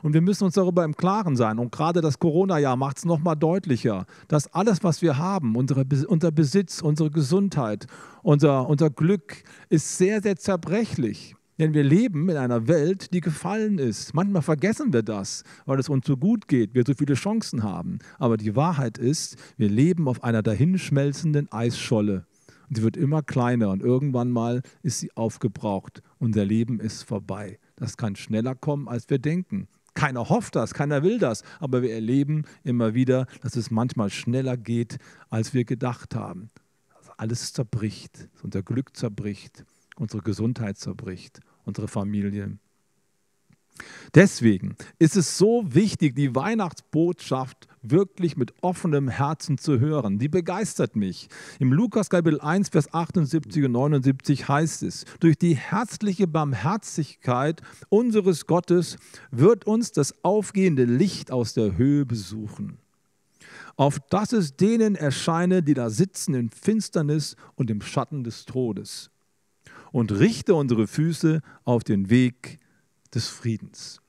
Und 0.03 0.13
wir 0.13 0.21
müssen 0.21 0.43
uns 0.43 0.55
darüber 0.55 0.83
im 0.83 0.95
Klaren 0.95 1.35
sein. 1.35 1.59
Und 1.59 1.71
gerade 1.71 2.01
das 2.01 2.19
Corona-Jahr 2.19 2.75
macht 2.75 2.97
es 2.97 3.05
nochmal 3.05 3.35
deutlicher, 3.35 4.05
dass 4.27 4.53
alles, 4.53 4.83
was 4.83 5.01
wir 5.01 5.17
haben, 5.17 5.55
unsere, 5.55 5.85
unser 6.07 6.31
Besitz, 6.31 6.81
unsere 6.81 7.11
Gesundheit, 7.11 7.87
unser, 8.23 8.67
unser 8.67 8.89
Glück, 8.89 9.43
ist 9.69 9.97
sehr, 9.97 10.21
sehr 10.21 10.35
zerbrechlich. 10.35 11.35
Denn 11.59 11.75
wir 11.75 11.83
leben 11.83 12.27
in 12.27 12.37
einer 12.37 12.67
Welt, 12.67 13.13
die 13.13 13.21
gefallen 13.21 13.77
ist. 13.77 14.15
Manchmal 14.15 14.41
vergessen 14.41 14.93
wir 14.93 15.03
das, 15.03 15.43
weil 15.67 15.79
es 15.79 15.89
uns 15.89 16.07
so 16.07 16.17
gut 16.17 16.47
geht, 16.47 16.73
wir 16.73 16.83
so 16.87 16.93
viele 16.95 17.13
Chancen 17.13 17.61
haben. 17.61 17.99
Aber 18.17 18.37
die 18.37 18.55
Wahrheit 18.55 18.97
ist, 18.97 19.37
wir 19.57 19.69
leben 19.69 20.07
auf 20.07 20.23
einer 20.23 20.41
dahinschmelzenden 20.41 21.51
Eisscholle. 21.51 22.25
Und 22.67 22.77
sie 22.77 22.83
wird 22.83 22.97
immer 22.97 23.21
kleiner 23.21 23.69
und 23.69 23.83
irgendwann 23.83 24.31
mal 24.31 24.61
ist 24.81 25.01
sie 25.01 25.15
aufgebraucht. 25.15 26.01
Unser 26.17 26.45
Leben 26.45 26.79
ist 26.79 27.03
vorbei. 27.03 27.59
Das 27.81 27.97
kann 27.97 28.15
schneller 28.15 28.53
kommen, 28.53 28.88
als 28.88 29.09
wir 29.09 29.17
denken. 29.17 29.67
Keiner 29.95 30.29
hofft 30.29 30.55
das, 30.55 30.75
keiner 30.75 31.01
will 31.01 31.17
das, 31.17 31.41
aber 31.59 31.81
wir 31.81 31.91
erleben 31.91 32.43
immer 32.63 32.93
wieder, 32.93 33.25
dass 33.41 33.55
es 33.55 33.71
manchmal 33.71 34.11
schneller 34.11 34.55
geht, 34.55 35.00
als 35.31 35.55
wir 35.55 35.65
gedacht 35.65 36.13
haben. 36.13 36.51
Also 36.95 37.11
alles 37.17 37.53
zerbricht, 37.53 38.29
unser 38.43 38.61
Glück 38.61 38.95
zerbricht, 38.95 39.65
unsere 39.95 40.21
Gesundheit 40.21 40.77
zerbricht, 40.77 41.39
unsere 41.65 41.88
Familie. 41.88 42.59
Deswegen 44.13 44.75
ist 45.00 45.15
es 45.15 45.38
so 45.38 45.63
wichtig, 45.67 46.15
die 46.15 46.35
Weihnachtsbotschaft 46.35 47.67
wirklich 47.81 48.38
mit 48.38 48.53
offenem 48.61 49.07
Herzen 49.07 49.57
zu 49.57 49.79
hören. 49.79 50.19
Die 50.19 50.27
begeistert 50.27 50.95
mich. 50.95 51.29
Im 51.59 51.73
Lukas 51.73 52.09
Kapitel 52.09 52.39
1, 52.39 52.69
Vers 52.69 52.93
78 52.93 53.65
und 53.65 53.71
79 53.71 54.47
heißt 54.47 54.83
es, 54.83 55.05
durch 55.19 55.38
die 55.38 55.55
herzliche 55.55 56.27
Barmherzigkeit 56.27 57.61
unseres 57.89 58.45
Gottes 58.45 58.97
wird 59.31 59.65
uns 59.65 59.91
das 59.91 60.23
aufgehende 60.23 60.85
Licht 60.85 61.31
aus 61.31 61.53
der 61.53 61.77
Höhe 61.77 62.05
besuchen 62.05 62.77
auf 63.75 64.00
dass 64.09 64.33
es 64.33 64.55
denen 64.55 64.95
erscheine, 64.95 65.63
die 65.63 65.73
da 65.73 65.89
sitzen 65.89 66.33
in 66.35 66.50
Finsternis 66.50 67.35
und 67.55 67.71
im 67.71 67.81
Schatten 67.81 68.23
des 68.23 68.45
Todes. 68.45 69.09
Und 69.91 70.11
richte 70.11 70.55
unsere 70.55 70.88
Füße 70.88 71.41
auf 71.65 71.83
den 71.83 72.09
Weg 72.09 72.59
des 73.13 73.27
Friedens. 73.27 74.01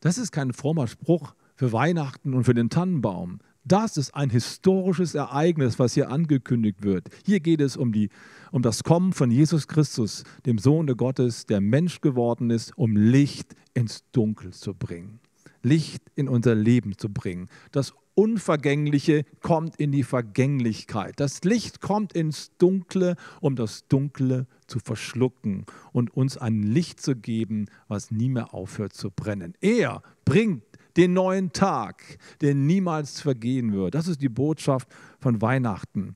Das 0.00 0.18
ist 0.18 0.32
kein 0.32 0.52
frommer 0.52 0.88
Spruch 0.88 1.34
für 1.54 1.72
Weihnachten 1.72 2.34
und 2.34 2.44
für 2.44 2.54
den 2.54 2.70
Tannenbaum. 2.70 3.40
Das 3.64 3.96
ist 3.96 4.14
ein 4.14 4.30
historisches 4.30 5.14
Ereignis, 5.14 5.78
was 5.78 5.94
hier 5.94 6.10
angekündigt 6.10 6.82
wird. 6.82 7.08
Hier 7.24 7.38
geht 7.38 7.60
es 7.60 7.76
um, 7.76 7.92
die, 7.92 8.10
um 8.50 8.62
das 8.62 8.82
Kommen 8.82 9.12
von 9.12 9.30
Jesus 9.30 9.68
Christus, 9.68 10.24
dem 10.46 10.58
Sohn 10.58 10.88
Gottes, 10.96 11.46
der 11.46 11.60
Mensch 11.60 12.00
geworden 12.00 12.50
ist, 12.50 12.76
um 12.76 12.96
Licht 12.96 13.54
ins 13.74 14.02
Dunkel 14.10 14.52
zu 14.52 14.74
bringen. 14.74 15.20
Licht 15.62 16.02
in 16.16 16.28
unser 16.28 16.56
Leben 16.56 16.98
zu 16.98 17.08
bringen. 17.08 17.48
Das 17.70 17.94
Unvergängliche 18.14 19.24
kommt 19.40 19.76
in 19.76 19.90
die 19.90 20.02
Vergänglichkeit. 20.02 21.14
Das 21.16 21.42
Licht 21.44 21.80
kommt 21.80 22.12
ins 22.12 22.56
Dunkle, 22.58 23.16
um 23.40 23.56
das 23.56 23.88
Dunkle 23.88 24.46
zu 24.66 24.80
verschlucken 24.80 25.64
und 25.92 26.14
uns 26.14 26.36
ein 26.36 26.62
Licht 26.62 27.00
zu 27.00 27.16
geben, 27.16 27.66
was 27.88 28.10
nie 28.10 28.28
mehr 28.28 28.52
aufhört 28.52 28.92
zu 28.92 29.10
brennen. 29.10 29.54
Er 29.60 30.02
bringt 30.24 30.62
den 30.96 31.14
neuen 31.14 31.52
Tag, 31.52 32.18
der 32.40 32.54
niemals 32.54 33.20
vergehen 33.20 33.72
wird. 33.72 33.94
Das 33.94 34.08
ist 34.08 34.20
die 34.20 34.28
Botschaft 34.28 34.88
von 35.18 35.40
Weihnachten. 35.40 36.14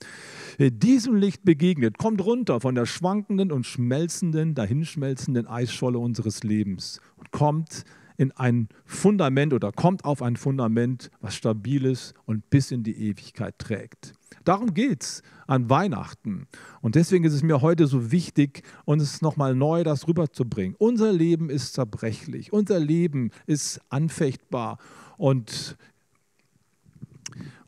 Wer 0.59 0.71
diesem 0.71 1.17
Licht 1.17 1.45
begegnet, 1.45 1.99
kommt 1.99 2.25
runter 2.25 2.61
von 2.61 2.75
der 2.75 2.87
schwankenden 2.87 3.53
und 3.53 3.65
schmelzenden, 3.67 4.55
dahinschmelzenden 4.55 5.47
Eisscholle 5.47 5.99
unseres 5.99 6.43
Lebens 6.43 7.01
und 7.17 7.31
kommt 7.31 7.85
in 8.17 8.33
ein 8.33 8.69
Fundament 8.85 9.53
oder 9.53 9.73
kommt 9.73 10.05
auf 10.05 10.23
ein 10.23 10.37
Fundament, 10.37 11.11
was 11.21 11.35
stabil 11.35 11.85
ist 11.85 12.15
und 12.25 12.49
bis 12.51 12.71
in 12.71 12.83
die 12.83 12.97
Ewigkeit 12.97 13.59
trägt. 13.59 14.15
Darum 14.45 14.75
geht 14.75 15.03
es 15.03 15.23
an 15.47 15.71
Weihnachten. 15.71 16.47
Und 16.81 16.95
deswegen 16.95 17.25
ist 17.25 17.33
es 17.33 17.43
mir 17.43 17.63
heute 17.63 17.87
so 17.87 18.11
wichtig, 18.11 18.63
uns 18.85 19.23
nochmal 19.23 19.55
neu 19.55 19.85
das 19.85 20.09
rüberzubringen. 20.09 20.77
Unser 20.79 21.13
Leben 21.13 21.51
ist 21.51 21.75
zerbrechlich, 21.75 22.53
unser 22.53 22.79
Leben 22.79 23.31
ist 23.47 23.81
anfechtbar 23.89 24.79
und, 25.17 25.77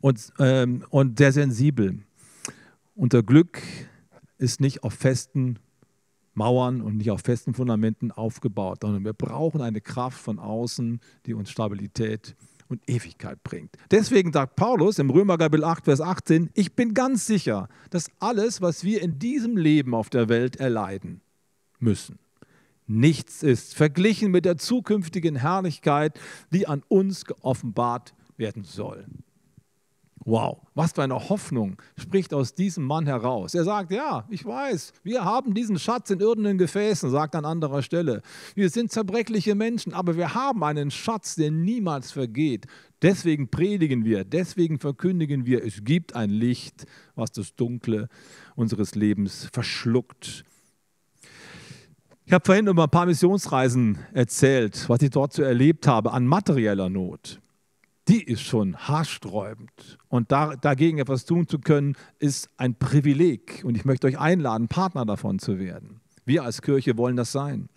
und, 0.01 0.33
ähm, 0.39 0.85
und 0.91 1.19
sehr 1.19 1.33
sensibel. 1.33 2.01
Unser 2.95 3.23
Glück 3.23 3.63
ist 4.39 4.61
nicht 4.61 4.83
auf 4.83 4.95
festen 4.95 5.59
Mauern 6.39 6.81
und 6.81 6.97
nicht 6.97 7.11
auf 7.11 7.21
festen 7.21 7.53
Fundamenten 7.53 8.13
aufgebaut, 8.13 8.79
sondern 8.83 9.05
wir 9.05 9.13
brauchen 9.13 9.61
eine 9.61 9.81
Kraft 9.81 10.19
von 10.19 10.39
außen, 10.39 11.01
die 11.27 11.35
uns 11.35 11.51
Stabilität 11.51 12.37
und 12.69 12.89
Ewigkeit 12.89 13.43
bringt. 13.43 13.77
Deswegen 13.91 14.33
sagt 14.33 14.57
Paulus 14.57 14.99
im 14.99 15.11
Römer 15.11 15.37
Kapitel 15.37 15.65
8, 15.65 15.85
Vers 15.85 16.01
18, 16.01 16.51
ich 16.55 16.75
bin 16.75 16.95
ganz 16.95 17.27
sicher, 17.27 17.69
dass 17.91 18.11
alles, 18.21 18.63
was 18.63 18.85
wir 18.85 19.03
in 19.03 19.19
diesem 19.19 19.57
Leben 19.57 19.95
auf 19.95 20.11
der 20.11 20.29
Welt 20.29 20.57
erleiden 20.57 21.21
müssen, 21.81 22.19
nichts 22.87 23.43
ist 23.43 23.75
verglichen 23.75 24.31
mit 24.31 24.45
der 24.45 24.57
zukünftigen 24.59 25.37
Herrlichkeit, 25.37 26.19
die 26.53 26.67
an 26.69 26.83
uns 26.89 27.25
geoffenbart 27.25 28.15
werden 28.37 28.65
soll. 28.65 29.05
Wow, 30.29 30.59
was 30.75 30.93
für 30.93 31.03
eine 31.03 31.31
Hoffnung 31.31 31.81
spricht 31.97 32.35
aus 32.35 32.55
diesem 32.55 32.85
Mann 32.85 33.07
heraus. 33.07 33.55
Er 33.55 33.65
sagt, 33.65 33.91
ja, 33.91 34.27
ich 34.29 34.45
weiß, 34.45 34.93
wir 35.03 35.25
haben 35.25 35.55
diesen 35.55 35.79
Schatz 35.79 36.11
in 36.11 36.21
irdenen 36.21 36.59
Gefäßen, 36.59 37.09
sagt 37.09 37.35
an 37.35 37.47
anderer 37.47 37.81
Stelle. 37.81 38.21
Wir 38.55 38.69
sind 38.69 38.93
zerbrechliche 38.93 39.55
Menschen, 39.55 39.95
aber 39.95 40.19
wir 40.19 40.35
haben 40.35 40.63
einen 40.65 40.91
Schatz, 40.91 41.37
der 41.37 41.51
niemals 41.51 42.13
vergeht. 42.13 42.67
Deswegen 43.01 43.49
predigen 43.49 44.05
wir, 44.05 44.23
deswegen 44.25 44.79
verkündigen 44.79 45.47
wir, 45.47 45.65
es 45.65 45.83
gibt 45.83 46.15
ein 46.15 46.29
Licht, 46.29 46.85
was 47.15 47.33
das 47.33 47.55
Dunkle 47.57 48.11
unseres 48.55 48.95
Lebens 48.95 49.49
verschluckt. 49.51 50.45
Ich 52.27 52.35
habe 52.35 52.45
vorhin 52.45 52.67
über 52.67 52.83
ein 52.83 52.91
paar 52.91 53.07
Missionsreisen 53.07 53.97
erzählt, 54.13 54.91
was 54.91 55.01
ich 55.01 55.09
dort 55.09 55.33
so 55.33 55.43
erlebt 55.43 55.87
habe 55.87 56.13
an 56.13 56.27
materieller 56.27 56.91
Not 56.91 57.41
die 58.09 58.23
ist 58.23 58.43
schon 58.43 58.77
haarsträubend. 58.77 59.99
Und 60.09 60.33
da, 60.33 60.57
dagegen 60.57 60.99
etwas 60.99 61.27
tun 61.27 61.47
zu 61.47 61.59
können, 61.59 61.97
ist 62.19 62.49
ein 62.57 62.75
Privileg. 62.75 63.63
Und 63.65 63.77
ich 63.77 63.85
möchte 63.85 64.07
euch 64.07 64.19
einladen, 64.19 64.69
Partner 64.69 65.05
davon 65.05 65.39
zu 65.39 65.59
werden. 65.59 66.01
Wir 66.25 66.43
als 66.43 66.63
Kirche 66.63 66.97
wollen 66.97 67.17
das 67.17 67.33
sein. 67.33 67.69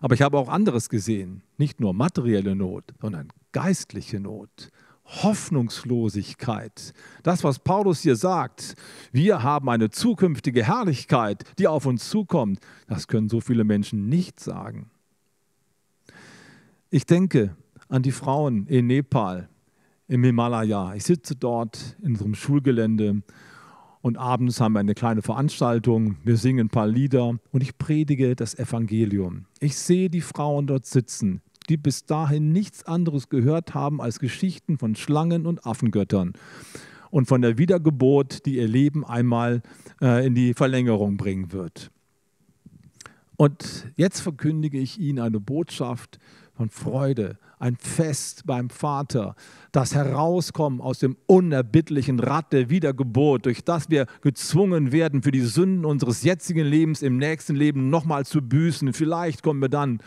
Aber 0.00 0.14
ich 0.14 0.22
habe 0.22 0.36
auch 0.38 0.48
anderes 0.48 0.88
gesehen. 0.90 1.42
Nicht 1.56 1.80
nur 1.80 1.94
materielle 1.94 2.54
Not, 2.54 2.84
sondern 3.00 3.28
geistliche 3.52 4.20
Not. 4.20 4.70
Hoffnungslosigkeit. 5.06 6.94
Das, 7.22 7.44
was 7.44 7.58
Paulus 7.58 8.00
hier 8.00 8.16
sagt, 8.16 8.74
wir 9.12 9.42
haben 9.42 9.68
eine 9.68 9.90
zukünftige 9.90 10.64
Herrlichkeit, 10.64 11.44
die 11.58 11.68
auf 11.68 11.84
uns 11.84 12.08
zukommt, 12.08 12.60
das 12.86 13.06
können 13.06 13.28
so 13.28 13.40
viele 13.40 13.64
Menschen 13.64 14.08
nicht 14.08 14.40
sagen. 14.40 14.90
Ich 16.90 17.04
denke, 17.04 17.54
an 17.94 18.02
die 18.02 18.10
Frauen 18.10 18.66
in 18.66 18.88
Nepal, 18.88 19.48
im 20.08 20.24
Himalaya. 20.24 20.96
Ich 20.96 21.04
sitze 21.04 21.36
dort 21.36 21.96
in 22.02 22.14
unserem 22.14 22.34
Schulgelände 22.34 23.22
und 24.02 24.16
abends 24.18 24.60
haben 24.60 24.72
wir 24.72 24.80
eine 24.80 24.96
kleine 24.96 25.22
Veranstaltung. 25.22 26.16
Wir 26.24 26.36
singen 26.36 26.66
ein 26.66 26.70
paar 26.70 26.88
Lieder 26.88 27.38
und 27.52 27.62
ich 27.62 27.78
predige 27.78 28.34
das 28.34 28.58
Evangelium. 28.58 29.46
Ich 29.60 29.76
sehe 29.76 30.10
die 30.10 30.22
Frauen 30.22 30.66
dort 30.66 30.86
sitzen, 30.86 31.40
die 31.68 31.76
bis 31.76 32.04
dahin 32.04 32.50
nichts 32.50 32.84
anderes 32.84 33.28
gehört 33.28 33.74
haben 33.74 34.00
als 34.00 34.18
Geschichten 34.18 34.76
von 34.76 34.96
Schlangen 34.96 35.46
und 35.46 35.64
Affengöttern 35.64 36.32
und 37.12 37.26
von 37.26 37.42
der 37.42 37.58
Wiedergeburt, 37.58 38.44
die 38.44 38.56
ihr 38.56 38.66
Leben 38.66 39.04
einmal 39.04 39.62
äh, 40.02 40.26
in 40.26 40.34
die 40.34 40.52
Verlängerung 40.52 41.16
bringen 41.16 41.52
wird. 41.52 41.92
Und 43.36 43.92
jetzt 43.94 44.18
verkündige 44.18 44.78
ich 44.78 44.98
ihnen 44.98 45.20
eine 45.20 45.38
Botschaft 45.38 46.18
von 46.54 46.70
Freude, 46.70 47.38
ein 47.64 47.76
Fest 47.76 48.42
beim 48.44 48.68
Vater, 48.68 49.34
das 49.72 49.94
Herauskommen 49.94 50.82
aus 50.82 50.98
dem 50.98 51.16
unerbittlichen 51.24 52.20
Rad 52.20 52.52
der 52.52 52.68
Wiedergeburt, 52.68 53.46
durch 53.46 53.64
das 53.64 53.88
wir 53.88 54.04
gezwungen 54.20 54.92
werden, 54.92 55.22
für 55.22 55.30
die 55.30 55.40
Sünden 55.40 55.86
unseres 55.86 56.22
jetzigen 56.24 56.66
Lebens 56.66 57.00
im 57.00 57.16
nächsten 57.16 57.56
Leben 57.56 57.88
nochmal 57.88 58.26
zu 58.26 58.42
büßen. 58.42 58.92
Vielleicht 58.92 59.42
kommen 59.42 59.60
wir 59.60 59.70
dann 59.70 60.00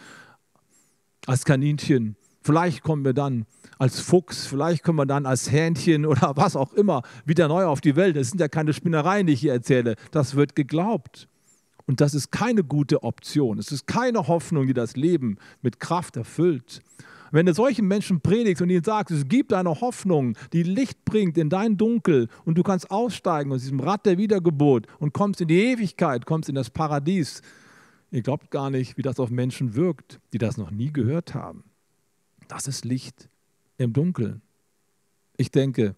als 1.25 1.45
Kaninchen, 1.45 2.15
vielleicht 2.43 2.83
kommen 2.83 3.03
wir 3.03 3.13
dann 3.13 3.47
als 3.79 4.01
Fuchs, 4.01 4.45
vielleicht 4.45 4.83
kommen 4.83 4.99
wir 4.99 5.07
dann 5.07 5.25
als 5.25 5.51
Hähnchen 5.51 6.05
oder 6.05 6.33
was 6.35 6.55
auch 6.55 6.73
immer 6.73 7.01
wieder 7.25 7.47
neu 7.47 7.65
auf 7.65 7.81
die 7.81 7.95
Welt. 7.95 8.17
Das 8.17 8.29
sind 8.29 8.39
ja 8.39 8.49
keine 8.49 8.71
Spinnereien, 8.71 9.25
die 9.25 9.33
ich 9.33 9.41
hier 9.41 9.53
erzähle. 9.53 9.95
Das 10.11 10.35
wird 10.35 10.55
geglaubt. 10.55 11.27
Und 11.87 12.01
das 12.01 12.13
ist 12.13 12.31
keine 12.31 12.63
gute 12.63 13.01
Option. 13.01 13.57
Es 13.57 13.71
ist 13.71 13.87
keine 13.87 14.27
Hoffnung, 14.27 14.67
die 14.67 14.73
das 14.73 14.95
Leben 14.95 15.37
mit 15.63 15.79
Kraft 15.79 16.17
erfüllt. 16.17 16.83
Wenn 17.37 17.45
du 17.45 17.53
solchen 17.53 17.87
Menschen 17.87 18.19
predigst 18.19 18.63
und 18.63 18.71
ihnen 18.71 18.83
sagst, 18.83 19.13
es 19.13 19.27
gibt 19.27 19.53
eine 19.53 19.69
Hoffnung, 19.79 20.35
die 20.53 20.63
Licht 20.63 21.05
bringt 21.05 21.37
in 21.37 21.51
dein 21.51 21.77
Dunkel 21.77 22.29
und 22.45 22.57
du 22.57 22.63
kannst 22.63 22.89
aussteigen 22.89 23.51
aus 23.51 23.61
diesem 23.61 23.79
Rad 23.79 24.07
der 24.07 24.17
Wiedergeburt 24.17 24.87
und 24.97 25.13
kommst 25.13 25.39
in 25.41 25.47
die 25.47 25.59
Ewigkeit, 25.59 26.25
kommst 26.25 26.49
in 26.49 26.55
das 26.55 26.71
Paradies. 26.71 27.43
Ihr 28.09 28.23
glaubt 28.23 28.49
gar 28.49 28.71
nicht, 28.71 28.97
wie 28.97 29.03
das 29.03 29.19
auf 29.19 29.29
Menschen 29.29 29.75
wirkt, 29.75 30.19
die 30.33 30.39
das 30.39 30.57
noch 30.57 30.71
nie 30.71 30.91
gehört 30.91 31.35
haben. 31.35 31.65
Das 32.47 32.67
ist 32.67 32.85
Licht 32.85 33.29
im 33.77 33.93
Dunkeln. 33.93 34.41
Ich 35.37 35.51
denke 35.51 35.95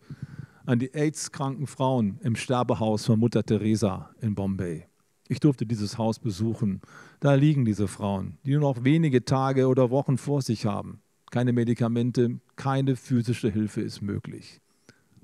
an 0.66 0.78
die 0.78 0.94
AIDS-kranken 0.94 1.68
Frauen 1.68 2.20
im 2.22 2.36
Sterbehaus 2.36 3.06
von 3.06 3.18
Mutter 3.18 3.46
Teresa 3.46 4.10
in 4.20 4.36
Bombay. 4.36 4.88
Ich 5.30 5.40
durfte 5.40 5.66
dieses 5.66 5.98
Haus 5.98 6.20
besuchen. 6.20 6.82
Da 7.22 7.36
liegen 7.36 7.64
diese 7.64 7.88
Frauen, 7.88 8.40
die 8.44 8.52
nur 8.52 8.74
noch 8.74 8.84
wenige 8.84 9.24
Tage 9.24 9.70
oder 9.70 9.90
Wochen 9.90 10.18
vor 10.18 10.42
sich 10.42 10.66
haben. 10.66 11.02
Keine 11.32 11.54
Medikamente, 11.54 12.40
keine 12.56 12.96
physische 12.96 13.52
Hilfe 13.52 13.82
ist 13.82 14.02
möglich. 14.02 14.62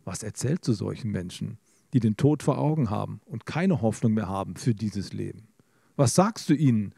Was 0.03 0.21
erzählt 0.21 0.63
zu 0.63 0.73
solchen 0.73 1.11
Menschen, 1.11 1.57
die 1.93 1.99
den 1.99 2.15
Tod 2.15 2.43
vor 2.43 2.57
Augen 2.59 2.89
haben 2.89 3.21
und 3.25 3.45
keine 3.45 3.81
Hoffnung 3.81 4.13
mehr 4.13 4.29
haben 4.29 4.55
für 4.55 4.75
dieses 4.75 5.13
Leben? 5.13 5.47
Was 5.95 6.13
sagst 6.13 6.49
du 6.49 6.53
ihnen? 6.53 6.93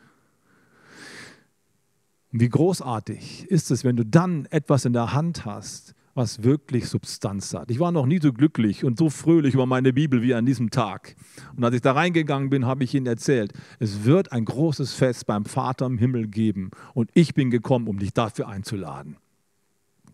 Wie 2.32 2.50
großartig 2.50 3.50
ist 3.50 3.72
es, 3.72 3.84
wenn 3.84 3.96
du 3.96 4.06
dann 4.06 4.46
etwas 4.48 4.84
in 4.84 4.94
der 4.94 5.14
Hand 5.14 5.46
hast, 5.46 5.96
was 6.18 6.44
wirklich 6.44 6.90
Substanz 6.90 7.54
hat. 7.54 7.70
Ich 7.70 7.80
war 7.80 7.92
noch 7.92 8.08
nie 8.08 8.20
so 8.20 8.34
glücklich 8.34 8.84
und 8.84 8.98
so 8.98 9.10
fröhlich 9.10 9.54
über 9.54 9.68
meine 9.68 9.94
Bibel 9.94 10.22
wie 10.24 10.34
an 10.34 10.46
diesem 10.46 10.72
Tag. 10.72 11.16
Und 11.56 11.64
als 11.64 11.76
ich 11.76 11.82
da 11.82 11.92
reingegangen 11.92 12.50
bin, 12.50 12.66
habe 12.66 12.84
ich 12.84 12.94
ihnen 12.96 13.06
erzählt, 13.06 13.54
es 13.80 14.04
wird 14.04 14.32
ein 14.32 14.44
großes 14.44 14.94
Fest 14.94 15.28
beim 15.28 15.46
Vater 15.46 15.86
im 15.86 16.00
Himmel 16.00 16.28
geben 16.28 16.72
und 16.94 17.12
ich 17.14 17.36
bin 17.36 17.52
gekommen, 17.52 17.88
um 17.88 18.00
dich 18.00 18.14
dafür 18.14 18.48
einzuladen. 18.48 19.18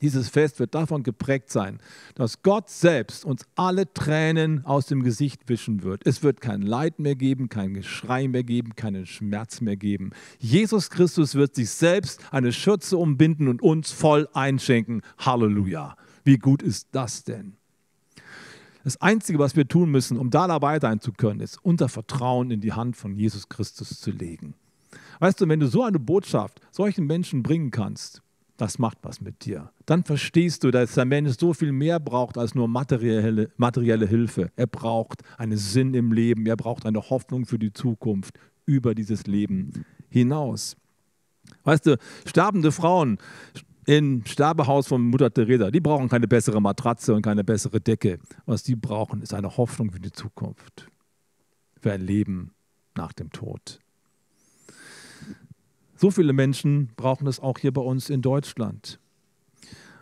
Dieses 0.03 0.27
Fest 0.27 0.60
wird 0.60 0.75
davon 0.75 1.01
geprägt 1.01 1.50
sein, 1.50 1.79
dass 2.15 2.41
Gott 2.41 2.69
selbst 2.69 3.24
uns 3.24 3.45
alle 3.55 3.91
Tränen 3.93 4.65
aus 4.65 4.86
dem 4.88 5.01
Gesicht 5.01 5.48
wischen 5.48 5.81
wird. 5.81 6.05
Es 6.05 6.22
wird 6.22 6.41
kein 6.41 6.62
Leid 6.62 7.00
mehr 7.00 7.15
geben, 7.15 7.48
kein 7.48 7.74
Geschrei 7.74 8.27
mehr 8.27 8.43
geben, 8.43 8.75
keinen 8.75 9.05
Schmerz 9.05 9.62
mehr 9.62 9.77
geben. 9.77 10.12
Jesus 10.39 10.89
Christus 10.89 11.36
wird 11.36 11.55
sich 11.55 11.69
selbst 11.69 12.19
eine 12.31 12.51
Schürze 12.51 12.98
umbinden 12.98 13.48
und 13.48 13.62
uns 13.62 13.93
voll 13.93 14.27
einschenken. 14.33 15.03
Halleluja. 15.19 15.95
Wie 16.25 16.38
gut 16.38 16.62
ist 16.62 16.89
das 16.91 17.24
denn? 17.24 17.55
Das 18.83 19.00
Einzige, 19.01 19.39
was 19.39 19.55
wir 19.55 19.69
tun 19.69 19.89
müssen, 19.89 20.17
um 20.17 20.29
da 20.29 20.48
dabei 20.48 20.81
sein 20.81 21.00
zu 21.00 21.13
können, 21.13 21.39
ist 21.39 21.63
unser 21.63 21.88
Vertrauen 21.88 22.51
in 22.51 22.60
die 22.60 22.74
Hand 22.74 22.98
von 22.98 23.15
Jesus 23.15 23.48
Christus 23.48 24.01
zu 24.01 24.12
legen. 24.12 24.55
Weißt 25.19 25.39
du, 25.39 25.48
wenn 25.48 25.62
du 25.62 25.67
so 25.67 25.81
eine 25.81 26.00
Botschaft 26.00 26.60
solchen 26.72 27.07
Menschen 27.07 27.41
bringen 27.41 27.72
kannst, 27.72 28.22
das 28.63 28.79
macht 28.79 29.00
was 29.01 29.20
mit 29.20 29.43
dir. 29.43 29.72
Dann 29.86 30.05
verstehst 30.05 30.63
du, 30.63 30.72
dass 30.72 30.93
der 30.93 31.03
Mensch 31.03 31.38
so 31.38 31.53
viel 31.53 31.74
mehr 31.74 32.00
braucht 32.00 32.38
als 32.38 32.55
nur 32.55 32.70
materielle, 32.70 33.51
materielle 33.58 34.08
Hilfe. 34.08 34.51
Er 34.55 34.67
braucht 34.67 35.22
einen 35.38 35.58
Sinn 35.58 35.93
im 35.93 36.13
Leben, 36.13 36.46
er 36.46 36.55
braucht 36.55 36.86
eine 36.86 37.10
Hoffnung 37.10 37.46
für 37.46 37.60
die 37.60 37.74
Zukunft 37.74 38.39
über 38.65 38.96
dieses 38.96 39.27
Leben 39.27 39.86
hinaus. 40.10 40.77
Weißt 41.65 41.86
du, 41.88 41.98
sterbende 42.25 42.72
Frauen 42.72 43.17
im 43.86 44.25
Sterbehaus 44.25 44.88
von 44.88 45.01
Mutter 45.01 45.34
Teresa, 45.34 45.70
die 45.70 45.82
brauchen 45.82 46.08
keine 46.08 46.29
bessere 46.29 46.62
Matratze 46.62 47.13
und 47.13 47.22
keine 47.22 47.43
bessere 47.43 47.82
Decke. 47.82 48.17
Was 48.46 48.63
die 48.63 48.77
brauchen, 48.77 49.22
ist 49.22 49.34
eine 49.34 49.58
Hoffnung 49.58 49.91
für 49.91 50.00
die 50.00 50.13
Zukunft, 50.13 50.88
für 51.82 51.91
ein 51.91 52.01
Leben 52.01 52.53
nach 52.96 53.12
dem 53.12 53.29
Tod. 53.29 53.83
So 56.03 56.12
viele 56.12 56.33
Menschen 56.33 56.89
brauchen 56.98 57.27
es 57.27 57.39
auch 57.39 57.60
hier 57.60 57.72
bei 57.72 57.79
uns 57.79 58.10
in 58.10 58.22
Deutschland. 58.22 59.00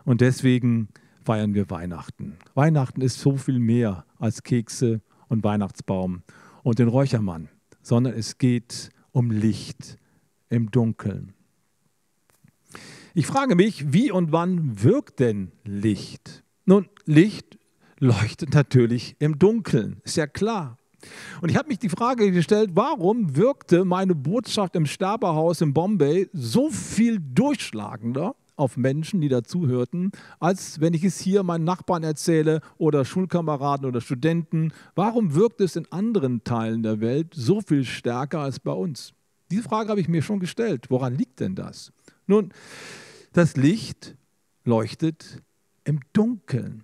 Und 0.04 0.22
deswegen 0.22 0.88
feiern 1.24 1.54
wir 1.54 1.70
Weihnachten. 1.70 2.38
Weihnachten 2.56 3.02
ist 3.02 3.20
so 3.20 3.38
viel 3.38 3.60
mehr 3.60 4.04
als 4.18 4.42
Kekse 4.42 5.02
und 5.28 5.44
Weihnachtsbaum 5.44 6.24
und 6.64 6.80
den 6.80 6.88
Räuchermann, 6.88 7.50
sondern 7.84 8.16
es 8.16 8.40
geht 8.40 8.90
um 9.12 9.30
Licht 9.30 10.00
im 10.50 10.72
Dunkeln. 10.72 11.36
Ich 13.14 13.28
frage 13.28 13.54
mich, 13.56 13.94
wie 13.94 14.10
und 14.10 14.32
wann 14.32 14.82
wirkt 14.82 15.20
denn 15.20 15.52
Licht? 15.66 16.44
Nun, 16.66 16.90
Licht 17.06 17.60
leuchtet 18.00 18.56
natürlich 18.56 19.16
im 19.20 19.38
Dunkeln, 19.38 20.02
ist 20.04 20.18
ja 20.18 20.26
klar. 20.26 20.80
Und 21.42 21.50
ich 21.50 21.58
habe 21.58 21.70
mich 21.70 21.80
die 21.80 21.90
Frage 21.90 22.32
gestellt, 22.32 22.72
warum 22.74 23.36
wirkte 23.36 23.86
meine 23.86 24.16
Botschaft 24.16 24.76
im 24.76 24.86
Sterbehaus 24.86 25.62
in 25.62 25.74
Bombay 25.74 26.30
so 26.34 26.70
viel 26.70 27.20
durchschlagender 27.20 28.36
auf 28.56 28.78
Menschen, 28.78 29.22
die 29.22 29.30
dazuhörten, 29.30 30.12
als 30.40 30.80
wenn 30.80 30.94
ich 30.94 31.04
es 31.04 31.20
hier 31.20 31.42
meinen 31.44 31.64
Nachbarn 31.64 32.04
erzähle 32.04 32.62
oder 32.78 33.06
Schulkameraden 33.06 33.88
oder 33.88 34.02
Studenten. 34.02 34.72
Warum 34.94 35.34
wirkt 35.34 35.62
es 35.62 35.76
in 35.76 35.92
anderen 35.92 36.44
Teilen 36.44 36.84
der 36.84 37.02
Welt 37.02 37.34
so 37.34 37.62
viel 37.62 37.84
stärker 37.84 38.40
als 38.40 38.60
bei 38.60 38.72
uns? 38.72 39.14
Diese 39.50 39.64
Frage 39.64 39.90
habe 39.90 40.00
ich 40.00 40.08
mir 40.08 40.22
schon 40.22 40.40
gestellt. 40.40 40.86
Woran 40.90 41.16
liegt 41.16 41.40
denn 41.40 41.56
das? 41.56 41.92
Nun, 42.28 42.54
das 43.34 43.58
Licht 43.58 44.16
leuchtet 44.64 45.42
im 45.84 46.00
Dunkeln. 46.14 46.84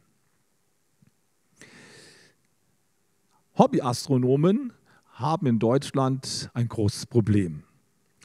Hobbyastronomen 3.58 4.74
haben 5.14 5.48
in 5.48 5.58
Deutschland 5.58 6.52
ein 6.54 6.68
großes 6.68 7.08
Problem 7.08 7.64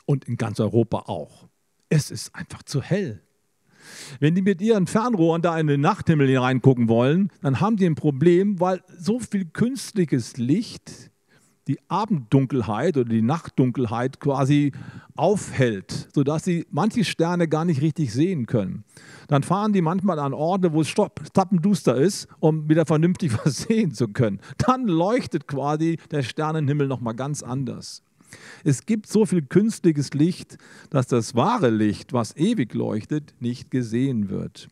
und 0.04 0.24
in 0.24 0.36
ganz 0.36 0.60
Europa 0.60 1.04
auch. 1.06 1.48
Es 1.88 2.10
ist 2.10 2.34
einfach 2.34 2.62
zu 2.64 2.82
hell. 2.82 3.22
Wenn 4.20 4.34
die 4.34 4.42
mit 4.42 4.60
ihren 4.60 4.86
Fernrohren 4.86 5.40
da 5.40 5.58
in 5.58 5.66
den 5.66 5.80
Nachthimmel 5.80 6.28
hineingucken 6.28 6.88
wollen, 6.88 7.30
dann 7.40 7.60
haben 7.60 7.76
die 7.76 7.86
ein 7.86 7.94
Problem, 7.94 8.60
weil 8.60 8.82
so 8.96 9.20
viel 9.20 9.46
künstliches 9.46 10.36
Licht 10.36 11.10
die 11.68 11.78
Abenddunkelheit 11.88 12.96
oder 12.96 13.08
die 13.08 13.22
Nachtdunkelheit 13.22 14.20
quasi 14.20 14.72
aufhält, 15.14 16.08
sodass 16.14 16.44
sie 16.44 16.66
manche 16.70 17.04
Sterne 17.04 17.48
gar 17.48 17.64
nicht 17.64 17.82
richtig 17.82 18.12
sehen 18.12 18.46
können. 18.46 18.84
Dann 19.28 19.42
fahren 19.42 19.72
die 19.72 19.82
manchmal 19.82 20.18
an 20.18 20.34
Orte, 20.34 20.72
wo 20.72 20.80
es 20.80 20.88
stappenduster 20.88 21.96
ist, 21.96 22.28
um 22.40 22.68
wieder 22.68 22.86
vernünftig 22.86 23.32
was 23.44 23.62
sehen 23.62 23.92
zu 23.92 24.08
können. 24.08 24.40
Dann 24.58 24.86
leuchtet 24.86 25.46
quasi 25.46 25.98
der 26.10 26.22
Sternenhimmel 26.22 26.88
nochmal 26.88 27.14
ganz 27.14 27.42
anders. 27.42 28.02
Es 28.64 28.86
gibt 28.86 29.06
so 29.06 29.26
viel 29.26 29.42
künstliches 29.42 30.14
Licht, 30.14 30.56
dass 30.90 31.06
das 31.06 31.34
wahre 31.34 31.70
Licht, 31.70 32.12
was 32.12 32.34
ewig 32.36 32.74
leuchtet, 32.74 33.34
nicht 33.40 33.70
gesehen 33.70 34.30
wird. 34.30 34.68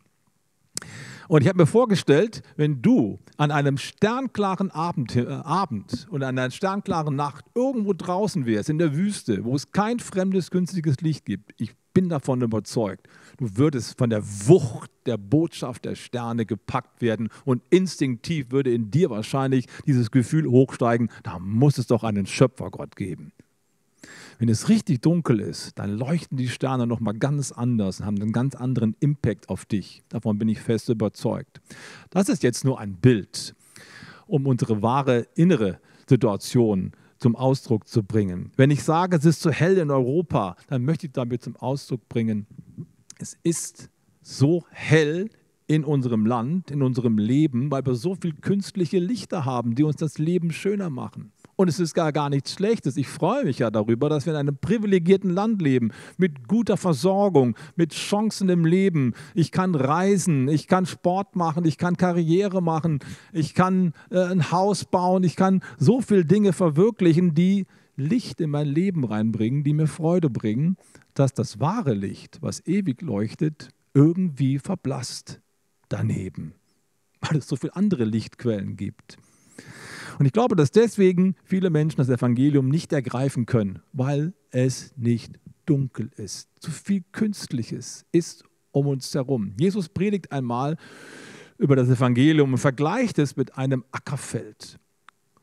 Und 1.30 1.42
ich 1.42 1.48
habe 1.48 1.58
mir 1.58 1.66
vorgestellt, 1.66 2.42
wenn 2.56 2.82
du 2.82 3.20
an 3.36 3.52
einem 3.52 3.78
sternklaren 3.78 4.72
Abend, 4.72 5.14
äh, 5.14 5.28
Abend 5.28 6.08
und 6.10 6.24
an 6.24 6.36
einer 6.36 6.50
sternklaren 6.50 7.14
Nacht 7.14 7.44
irgendwo 7.54 7.92
draußen 7.92 8.46
wärst, 8.46 8.68
in 8.68 8.78
der 8.78 8.96
Wüste, 8.96 9.44
wo 9.44 9.54
es 9.54 9.70
kein 9.70 10.00
fremdes, 10.00 10.50
günstiges 10.50 11.00
Licht 11.02 11.24
gibt, 11.24 11.52
ich 11.56 11.76
bin 11.94 12.08
davon 12.08 12.42
überzeugt, 12.42 13.06
du 13.38 13.46
würdest 13.56 13.96
von 13.96 14.10
der 14.10 14.24
Wucht 14.24 14.90
der 15.06 15.18
Botschaft 15.18 15.84
der 15.84 15.94
Sterne 15.94 16.46
gepackt 16.46 17.00
werden 17.00 17.28
und 17.44 17.62
instinktiv 17.70 18.50
würde 18.50 18.74
in 18.74 18.90
dir 18.90 19.08
wahrscheinlich 19.08 19.66
dieses 19.86 20.10
Gefühl 20.10 20.48
hochsteigen, 20.48 21.10
da 21.22 21.38
muss 21.38 21.78
es 21.78 21.86
doch 21.86 22.02
einen 22.02 22.26
Schöpfergott 22.26 22.96
geben. 22.96 23.30
Wenn 24.38 24.48
es 24.48 24.68
richtig 24.68 25.02
dunkel 25.02 25.40
ist, 25.40 25.78
dann 25.78 25.96
leuchten 25.96 26.36
die 26.36 26.48
Sterne 26.48 26.86
nochmal 26.86 27.14
ganz 27.14 27.52
anders 27.52 28.00
und 28.00 28.06
haben 28.06 28.20
einen 28.20 28.32
ganz 28.32 28.54
anderen 28.54 28.96
Impact 29.00 29.48
auf 29.48 29.64
dich. 29.64 30.02
Davon 30.08 30.38
bin 30.38 30.48
ich 30.48 30.60
fest 30.60 30.88
überzeugt. 30.88 31.60
Das 32.10 32.28
ist 32.28 32.42
jetzt 32.42 32.64
nur 32.64 32.80
ein 32.80 32.94
Bild, 32.94 33.54
um 34.26 34.46
unsere 34.46 34.82
wahre 34.82 35.26
innere 35.34 35.80
Situation 36.08 36.92
zum 37.18 37.36
Ausdruck 37.36 37.86
zu 37.86 38.02
bringen. 38.02 38.50
Wenn 38.56 38.70
ich 38.70 38.82
sage, 38.82 39.16
es 39.16 39.24
ist 39.24 39.42
zu 39.42 39.50
hell 39.50 39.76
in 39.76 39.90
Europa, 39.90 40.56
dann 40.68 40.84
möchte 40.84 41.06
ich 41.06 41.12
damit 41.12 41.42
zum 41.42 41.56
Ausdruck 41.56 42.08
bringen, 42.08 42.46
es 43.18 43.36
ist 43.42 43.90
so 44.22 44.64
hell 44.70 45.28
in 45.66 45.84
unserem 45.84 46.26
Land, 46.26 46.70
in 46.70 46.82
unserem 46.82 47.18
Leben, 47.18 47.70
weil 47.70 47.84
wir 47.84 47.94
so 47.94 48.16
viel 48.16 48.32
künstliche 48.32 48.98
Lichter 48.98 49.44
haben, 49.44 49.74
die 49.74 49.84
uns 49.84 49.96
das 49.96 50.18
Leben 50.18 50.50
schöner 50.50 50.90
machen. 50.90 51.32
Und 51.60 51.68
es 51.68 51.78
ist 51.78 51.92
gar, 51.92 52.10
gar 52.10 52.30
nichts 52.30 52.54
Schlechtes. 52.54 52.96
Ich 52.96 53.06
freue 53.06 53.44
mich 53.44 53.58
ja 53.58 53.70
darüber, 53.70 54.08
dass 54.08 54.24
wir 54.24 54.32
in 54.32 54.38
einem 54.38 54.56
privilegierten 54.56 55.28
Land 55.28 55.60
leben, 55.60 55.92
mit 56.16 56.48
guter 56.48 56.78
Versorgung, 56.78 57.54
mit 57.76 57.92
Chancen 57.92 58.48
im 58.48 58.64
Leben. 58.64 59.12
Ich 59.34 59.52
kann 59.52 59.74
reisen, 59.74 60.48
ich 60.48 60.68
kann 60.68 60.86
Sport 60.86 61.36
machen, 61.36 61.66
ich 61.66 61.76
kann 61.76 61.98
Karriere 61.98 62.62
machen, 62.62 63.00
ich 63.34 63.52
kann 63.52 63.92
äh, 64.10 64.22
ein 64.22 64.50
Haus 64.50 64.86
bauen, 64.86 65.22
ich 65.22 65.36
kann 65.36 65.62
so 65.76 66.00
viele 66.00 66.24
Dinge 66.24 66.54
verwirklichen, 66.54 67.34
die 67.34 67.66
Licht 67.94 68.40
in 68.40 68.48
mein 68.48 68.66
Leben 68.66 69.04
reinbringen, 69.04 69.62
die 69.62 69.74
mir 69.74 69.86
Freude 69.86 70.30
bringen, 70.30 70.78
dass 71.12 71.34
das 71.34 71.60
wahre 71.60 71.92
Licht, 71.92 72.38
was 72.40 72.66
ewig 72.66 73.02
leuchtet, 73.02 73.68
irgendwie 73.92 74.58
verblasst 74.58 75.42
daneben, 75.90 76.54
weil 77.20 77.36
es 77.36 77.48
so 77.48 77.56
viele 77.56 77.76
andere 77.76 78.04
Lichtquellen 78.04 78.76
gibt. 78.76 79.18
Und 80.18 80.26
ich 80.26 80.32
glaube, 80.32 80.56
dass 80.56 80.70
deswegen 80.70 81.34
viele 81.44 81.70
Menschen 81.70 81.96
das 81.96 82.08
Evangelium 82.08 82.68
nicht 82.68 82.92
ergreifen 82.92 83.46
können, 83.46 83.80
weil 83.92 84.34
es 84.50 84.92
nicht 84.96 85.38
dunkel 85.66 86.10
ist. 86.16 86.48
Zu 86.60 86.70
viel 86.70 87.04
Künstliches 87.12 88.04
ist 88.12 88.44
um 88.72 88.86
uns 88.86 89.14
herum. 89.14 89.54
Jesus 89.58 89.88
predigt 89.88 90.30
einmal 90.32 90.76
über 91.58 91.76
das 91.76 91.88
Evangelium 91.88 92.52
und 92.52 92.58
vergleicht 92.58 93.18
es 93.18 93.36
mit 93.36 93.56
einem 93.56 93.84
Ackerfeld. 93.92 94.78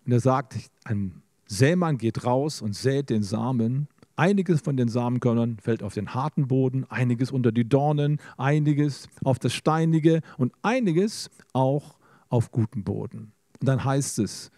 Und 0.05 0.11
er 0.11 0.19
sagt, 0.19 0.55
ein 0.83 1.21
Sämann 1.47 1.97
geht 1.97 2.25
raus 2.25 2.61
und 2.61 2.75
sät 2.75 3.09
den 3.09 3.23
Samen. 3.23 3.87
Einiges 4.15 4.61
von 4.61 4.77
den 4.77 4.89
Samenkörnern 4.89 5.57
fällt 5.61 5.83
auf 5.83 5.93
den 5.93 6.13
harten 6.13 6.47
Boden, 6.47 6.85
einiges 6.89 7.31
unter 7.31 7.51
die 7.51 7.67
Dornen, 7.67 8.19
einiges 8.37 9.07
auf 9.23 9.37
das 9.37 9.53
Steinige 9.53 10.21
und 10.37 10.53
einiges 10.61 11.29
auch 11.53 11.97
auf 12.29 12.51
guten 12.51 12.83
Boden. 12.83 13.31
Und 13.59 13.67
dann 13.67 13.83
heißt 13.83 14.19
es, 14.19 14.51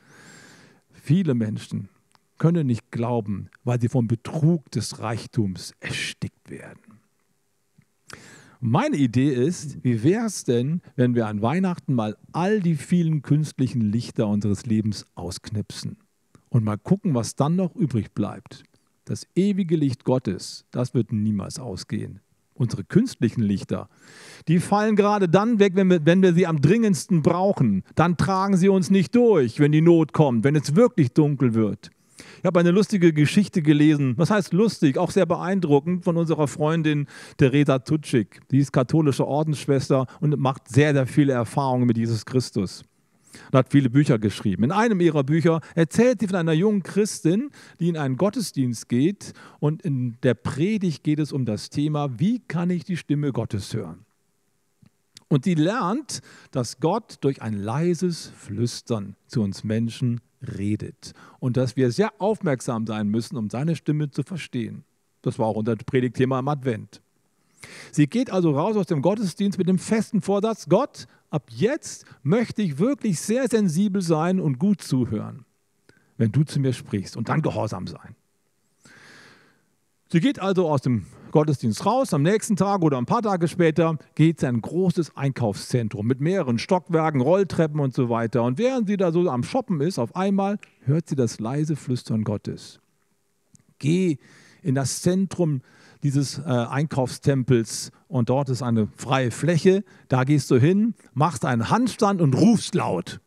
Viele 1.10 1.34
Menschen 1.34 1.90
können 2.38 2.68
nicht 2.68 2.92
glauben, 2.92 3.50
weil 3.64 3.82
sie 3.82 3.90
vom 3.90 4.08
Betrug 4.08 4.70
des 4.70 5.00
Reichtums 5.00 5.74
erstickt 5.80 6.52
werden. 6.52 7.00
Meine 8.60 8.98
Idee 8.98 9.34
ist, 9.34 9.84
wie 9.84 10.04
wäre 10.04 10.26
es 10.26 10.44
denn, 10.44 10.82
wenn 10.96 11.16
wir 11.16 11.26
an 11.26 11.42
Weihnachten 11.42 11.96
mal 11.96 12.16
all 12.32 12.60
die 12.60 12.76
vielen 12.76 13.24
künstlichen 13.24 13.82
Lichter 13.82 14.28
unseres 14.28 14.68
Lebens 14.68 15.08
ausknipsen 15.16 15.98
und 16.50 16.64
mal 16.64 16.78
gucken, 16.78 17.16
was 17.16 17.36
dann 17.36 17.56
noch 17.56 17.76
übrig 17.76 18.14
bleibt. 18.14 18.64
Das 19.06 19.26
ewige 19.34 19.78
Licht 19.78 20.04
Gottes, 20.04 20.66
das 20.70 20.94
wird 20.94 21.12
niemals 21.12 21.58
ausgehen. 21.58 22.20
Unsere 22.60 22.84
künstlichen 22.84 23.42
Lichter, 23.42 23.88
die 24.50 24.60
fallen 24.60 24.98
gerade 24.98 25.30
dann 25.30 25.60
weg, 25.60 25.74
wenn 25.76 25.90
wir, 25.90 26.06
wenn 26.06 26.22
wir 26.22 26.34
sie 26.34 26.46
am 26.46 26.62
dringendsten 26.62 27.22
brauchen. 27.22 27.84
Dann 27.96 28.18
tragen 28.18 28.58
sie 28.58 28.68
uns 28.68 28.90
nicht 28.90 29.16
durch, 29.16 29.62
wenn 29.62 29.72
die 29.72 29.82
Not 29.82 30.12
kommt, 30.12 30.44
wenn 30.44 30.58
es 30.58 30.76
wirklich 30.76 31.14
dunkel 31.14 31.54
wird. 31.54 31.90
Ich 32.40 32.46
habe 32.46 32.60
eine 32.60 32.72
lustige 32.72 33.14
Geschichte 33.14 33.62
gelesen. 33.62 34.14
Was 34.18 34.30
heißt 34.30 34.54
lustig? 34.54 34.98
Auch 34.98 35.12
sehr 35.12 35.26
beeindruckend 35.26 36.04
von 36.04 36.18
unserer 36.18 36.50
Freundin 36.50 37.08
Teresa 37.38 37.80
Tutschik. 37.80 38.42
Die 38.52 38.60
ist 38.60 38.74
katholische 38.74 39.26
Ordensschwester 39.26 40.06
und 40.20 40.38
macht 40.38 40.68
sehr, 40.68 40.94
sehr 40.94 41.08
viele 41.08 41.32
Erfahrungen 41.32 41.88
mit 41.88 41.98
Jesus 41.98 42.26
Christus. 42.26 42.84
Und 43.52 43.58
hat 43.58 43.72
viele 43.72 43.90
Bücher 43.90 44.20
geschrieben. 44.20 44.64
In 44.64 44.72
einem 44.72 45.00
ihrer 45.00 45.24
Bücher 45.24 45.62
erzählt 45.76 46.20
sie 46.20 46.28
von 46.28 46.38
einer 46.38 46.54
jungen 46.54 46.84
Christin, 46.84 47.52
die 47.80 47.90
in 47.90 47.98
einen 47.98 48.18
Gottesdienst 48.18 48.90
geht. 48.90 49.34
Und 49.60 49.82
in 49.82 50.18
der 50.24 50.34
Predigt 50.34 51.04
geht 51.04 51.20
es 51.20 51.32
um 51.32 51.46
das 51.46 51.70
Thema, 51.70 52.20
wie 52.20 52.40
kann 52.40 52.70
ich 52.70 52.84
die 52.84 52.98
Stimme 52.98 53.32
Gottes 53.32 53.74
hören? 53.74 54.06
Und 55.28 55.46
sie 55.46 55.54
lernt, 55.54 56.22
dass 56.52 56.80
Gott 56.80 57.18
durch 57.22 57.42
ein 57.42 57.54
leises 57.54 58.32
Flüstern 58.36 59.16
zu 59.28 59.42
uns 59.42 59.64
Menschen 59.64 60.22
redet 60.58 61.14
und 61.40 61.56
dass 61.56 61.76
wir 61.76 61.92
sehr 61.92 62.12
aufmerksam 62.20 62.88
sein 62.88 63.10
müssen, 63.10 63.38
um 63.38 63.50
seine 63.50 63.76
Stimme 63.76 64.10
zu 64.10 64.24
verstehen. 64.24 64.84
Das 65.22 65.38
war 65.38 65.48
auch 65.48 65.56
unser 65.56 65.76
Predigtthema 65.76 66.40
im 66.40 66.48
Advent. 66.48 67.02
Sie 67.92 68.08
geht 68.08 68.32
also 68.32 68.52
raus 68.52 68.78
aus 68.78 68.88
dem 68.88 69.02
Gottesdienst 69.02 69.58
mit 69.58 69.68
dem 69.68 69.78
festen 69.78 70.22
Vorsatz, 70.22 70.68
Gott, 70.70 71.08
ab 71.30 71.48
jetzt 71.50 72.06
möchte 72.24 72.62
ich 72.62 72.80
wirklich 72.80 73.20
sehr 73.20 73.48
sensibel 73.48 74.02
sein 74.02 74.40
und 74.40 74.60
gut 74.60 74.82
zuhören, 74.82 75.46
wenn 76.18 76.32
du 76.32 76.44
zu 76.44 76.60
mir 76.60 76.74
sprichst 76.74 77.18
und 77.18 77.30
dann 77.30 77.42
gehorsam 77.42 77.88
sein. 77.88 78.16
Sie 80.12 80.20
geht 80.20 80.40
also 80.40 80.68
aus 80.68 80.82
dem 80.82 81.06
Gottesdienst 81.32 81.86
raus. 81.86 82.16
Am 82.16 82.24
nächsten 82.24 82.56
Tag 82.56 82.82
oder 82.82 82.98
ein 82.98 83.06
paar 83.06 83.22
Tage 83.22 83.48
später 83.48 83.98
geht 84.16 84.40
sie 84.40 84.48
in 84.48 84.56
ein 84.56 84.62
großes 84.62 85.16
Einkaufszentrum 85.16 86.08
mit 86.08 86.20
mehreren 86.20 86.58
Stockwerken, 86.58 87.22
Rolltreppen 87.22 87.80
und 87.80 87.94
so 87.94 88.10
weiter. 88.10 88.44
Und 88.44 88.58
während 88.58 88.88
sie 88.88 88.98
da 88.98 89.12
so 89.12 89.30
am 89.30 89.44
Shoppen 89.44 89.82
ist, 89.82 90.00
auf 90.00 90.16
einmal 90.16 90.58
hört 90.82 91.08
sie 91.08 91.16
das 91.16 91.40
leise 91.40 91.76
Flüstern 91.76 92.24
Gottes. 92.24 92.80
Geh 93.78 94.18
in 94.64 94.74
das 94.74 95.02
Zentrum 95.02 95.62
dieses 96.04 96.40
äh, 96.40 96.44
Einkaufstempels 96.44 97.92
und 98.08 98.30
dort 98.30 98.50
ist 98.50 98.62
eine 98.62 98.88
freie 98.96 99.32
Fläche. 99.32 99.84
Da 100.08 100.24
gehst 100.24 100.50
du 100.52 100.58
hin, 100.58 100.94
machst 101.14 101.46
einen 101.46 101.70
Handstand 101.70 102.22
und 102.22 102.34
rufst 102.36 102.76
laut. 102.76 103.20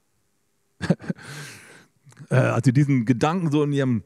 äh, 2.30 2.34
als 2.34 2.64
sie 2.64 2.72
diesen 2.72 3.04
Gedanken 3.04 3.50
so 3.50 3.62
in 3.62 3.72
ihrem 3.72 4.02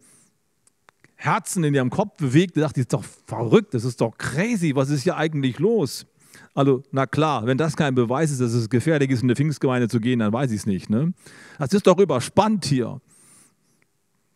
Herzen 1.16 1.64
in 1.64 1.74
ihrem 1.74 1.90
Kopf 1.90 2.18
bewegt, 2.18 2.56
dachte 2.56 2.80
ich, 2.80 2.86
das 2.86 3.00
ist 3.00 3.06
doch 3.06 3.26
verrückt, 3.26 3.74
das 3.74 3.84
ist 3.84 4.00
doch 4.00 4.16
crazy, 4.18 4.74
was 4.74 4.90
ist 4.90 5.02
hier 5.02 5.16
eigentlich 5.16 5.58
los? 5.58 6.06
Also, 6.54 6.82
na 6.90 7.06
klar, 7.06 7.46
wenn 7.46 7.58
das 7.58 7.76
kein 7.76 7.94
Beweis 7.94 8.30
ist, 8.30 8.40
dass 8.40 8.52
es 8.52 8.68
gefährlich 8.68 9.10
ist, 9.10 9.22
in 9.22 9.28
der 9.28 9.36
Pfingstgemeinde 9.36 9.88
zu 9.88 10.00
gehen, 10.00 10.20
dann 10.20 10.32
weiß 10.32 10.50
ich 10.50 10.58
es 10.58 10.66
nicht. 10.66 10.90
Ne? 10.90 11.12
Das 11.58 11.72
ist 11.72 11.86
doch 11.86 11.98
überspannt 11.98 12.64
hier. 12.64 13.00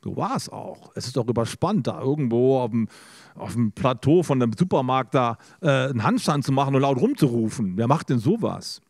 So 0.03 0.17
war 0.17 0.37
es 0.37 0.49
auch. 0.49 0.93
Es 0.95 1.07
ist 1.07 1.17
doch 1.17 1.29
überspannt, 1.29 1.87
da 1.87 2.01
irgendwo 2.01 2.59
auf 2.59 2.71
dem, 2.71 2.89
auf 3.35 3.53
dem 3.53 3.73
Plateau 3.73 4.23
von 4.23 4.43
einem 4.43 4.53
Supermarkt 4.59 5.15
da 5.15 5.37
äh, 5.61 5.69
einen 5.69 6.03
Handstand 6.03 6.45
zu 6.45 6.53
machen 6.53 6.75
und 6.75 6.83
laut 6.83 6.99
rumzurufen. 6.99 7.77
Wer 7.77 7.87
macht 7.87 8.09
denn 8.09 8.19
sowas? 8.19 8.81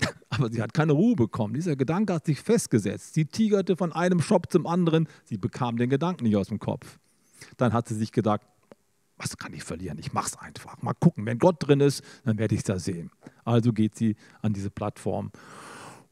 Aber 0.30 0.50
sie 0.50 0.62
hat 0.62 0.72
keine 0.72 0.92
Ruhe 0.92 1.14
bekommen. 1.14 1.54
Dieser 1.54 1.76
Gedanke 1.76 2.14
hat 2.14 2.24
sich 2.24 2.40
festgesetzt. 2.40 3.14
Sie 3.14 3.26
tigerte 3.26 3.76
von 3.76 3.92
einem 3.92 4.22
Shop 4.22 4.50
zum 4.50 4.66
anderen. 4.66 5.08
Sie 5.24 5.36
bekam 5.36 5.76
den 5.76 5.90
Gedanken 5.90 6.24
nicht 6.24 6.36
aus 6.36 6.48
dem 6.48 6.58
Kopf. 6.58 6.98
Dann 7.58 7.74
hat 7.74 7.88
sie 7.88 7.94
sich 7.94 8.12
gedacht, 8.12 8.40
was 9.18 9.36
kann 9.36 9.52
ich 9.52 9.64
verlieren? 9.64 9.98
Ich 9.98 10.12
mache 10.12 10.28
es 10.28 10.38
einfach. 10.38 10.80
Mal 10.80 10.94
gucken, 10.94 11.26
wenn 11.26 11.38
Gott 11.38 11.56
drin 11.58 11.80
ist, 11.80 12.02
dann 12.24 12.38
werde 12.38 12.54
ich 12.54 12.60
es 12.60 12.64
da 12.64 12.78
sehen. 12.78 13.10
Also 13.44 13.72
geht 13.72 13.96
sie 13.96 14.16
an 14.42 14.52
diese 14.52 14.70
Plattform, 14.70 15.32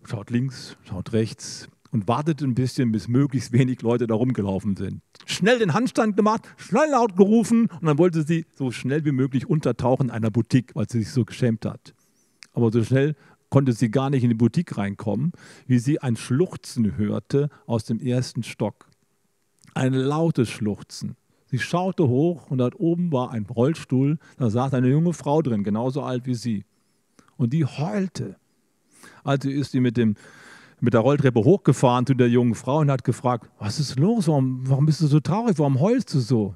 schaut 0.05 0.31
links, 0.31 0.77
schaut 0.85 1.13
rechts 1.13 1.69
und 1.91 2.09
wartet 2.09 2.43
ein 2.43 2.55
bisschen, 2.55 2.93
bis 2.93 3.09
möglichst 3.09 3.53
wenig 3.53 3.83
Leute 3.83 4.07
da 4.07 4.15
rumgelaufen 4.15 4.77
sind. 4.77 5.03
Schnell 5.25 5.59
den 5.59 5.75
Handstand 5.75 6.17
gemacht, 6.17 6.43
schnell 6.57 6.91
laut 6.91 7.17
gerufen 7.17 7.69
und 7.81 7.87
dann 7.87 7.99
wollte 7.99 8.23
sie 8.23 8.47
so 8.55 8.71
schnell 8.71 9.05
wie 9.05 9.13
möglich 9.13 9.49
untertauchen 9.49 10.09
in 10.09 10.11
einer 10.13 10.31
Boutique, 10.31 10.75
weil 10.75 10.89
sie 10.89 11.01
sich 11.01 11.11
so 11.11 11.25
geschämt 11.25 11.65
hat. 11.65 11.95
Aber 12.53 12.73
so 12.73 12.83
schnell 12.83 13.17
konnte 13.51 13.73
sie 13.73 13.91
gar 13.91 14.11
nicht 14.11 14.23
in 14.23 14.31
die 14.31 14.35
Boutique 14.35 14.77
reinkommen, 14.77 15.33
wie 15.67 15.79
sie 15.79 16.01
ein 16.01 16.17
Schluchzen 16.17 16.97
hörte 16.97 17.49
aus 17.67 17.85
dem 17.85 18.01
ersten 18.01 18.43
Stock. 18.43 18.89
Ein 19.75 19.93
lautes 19.93 20.49
Schluchzen. 20.49 21.17
Sie 21.49 21.59
schaute 21.59 22.09
hoch 22.09 22.51
und 22.51 22.59
dort 22.59 22.79
oben 22.79 23.13
war 23.13 23.31
ein 23.31 23.47
Rollstuhl, 23.47 24.19
da 24.37 24.51
saß 24.51 24.75
eine 24.75 24.89
junge 24.89 25.13
Frau 25.13 25.43
drin, 25.43 25.63
genauso 25.63 26.03
alt 26.03 26.27
wie 26.27 26.35
sie. 26.35 26.65
Und 27.37 27.53
die 27.53 27.65
heulte. 27.65 28.37
Also 29.23 29.49
ist 29.49 29.73
sie 29.73 29.81
mit, 29.81 29.97
dem, 29.97 30.17
mit 30.81 30.95
der 30.95 31.01
Rolltreppe 31.01 31.41
hochgefahren 31.41 32.07
zu 32.07 32.15
der 32.15 32.29
jungen 32.29 32.55
Frau 32.55 32.79
und 32.79 32.91
hat 32.91 33.05
gefragt, 33.05 33.49
was 33.59 33.81
ist 33.81 33.99
los, 33.99 34.29
warum, 34.29 34.61
warum 34.69 34.87
bist 34.87 35.01
du 35.01 35.07
so 35.07 35.21
traurig, 35.21 35.59
warum 35.59 35.81
heulst 35.81 36.13
du 36.15 36.21
so? 36.21 36.55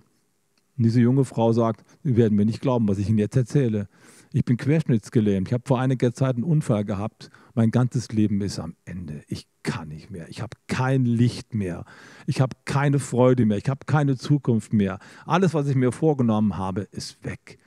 Und 0.76 0.84
diese 0.84 1.00
junge 1.00 1.24
Frau 1.24 1.52
sagt, 1.52 1.84
Sie 2.02 2.16
werden 2.16 2.36
mir 2.36 2.46
nicht 2.46 2.60
glauben, 2.60 2.88
was 2.88 2.98
ich 2.98 3.08
Ihnen 3.08 3.18
jetzt 3.18 3.36
erzähle. 3.36 3.88
Ich 4.32 4.44
bin 4.44 4.56
querschnittsgelähmt. 4.56 5.48
Ich 5.48 5.52
habe 5.52 5.64
vor 5.66 5.80
einiger 5.80 6.14
Zeit 6.14 6.36
einen 6.36 6.44
Unfall 6.44 6.84
gehabt. 6.84 7.30
Mein 7.54 7.70
ganzes 7.70 8.12
Leben 8.12 8.40
ist 8.40 8.60
am 8.60 8.76
Ende. 8.84 9.22
Ich 9.26 9.48
kann 9.64 9.88
nicht 9.88 10.10
mehr. 10.10 10.28
Ich 10.28 10.40
habe 10.40 10.56
kein 10.68 11.04
Licht 11.04 11.52
mehr. 11.52 11.84
Ich 12.26 12.40
habe 12.40 12.56
keine 12.64 13.00
Freude 13.00 13.44
mehr. 13.44 13.58
Ich 13.58 13.68
habe 13.68 13.80
keine 13.86 14.16
Zukunft 14.16 14.72
mehr. 14.72 15.00
Alles, 15.26 15.52
was 15.52 15.66
ich 15.66 15.74
mir 15.74 15.90
vorgenommen 15.90 16.56
habe, 16.56 16.82
ist 16.92 17.24
weg. 17.24 17.58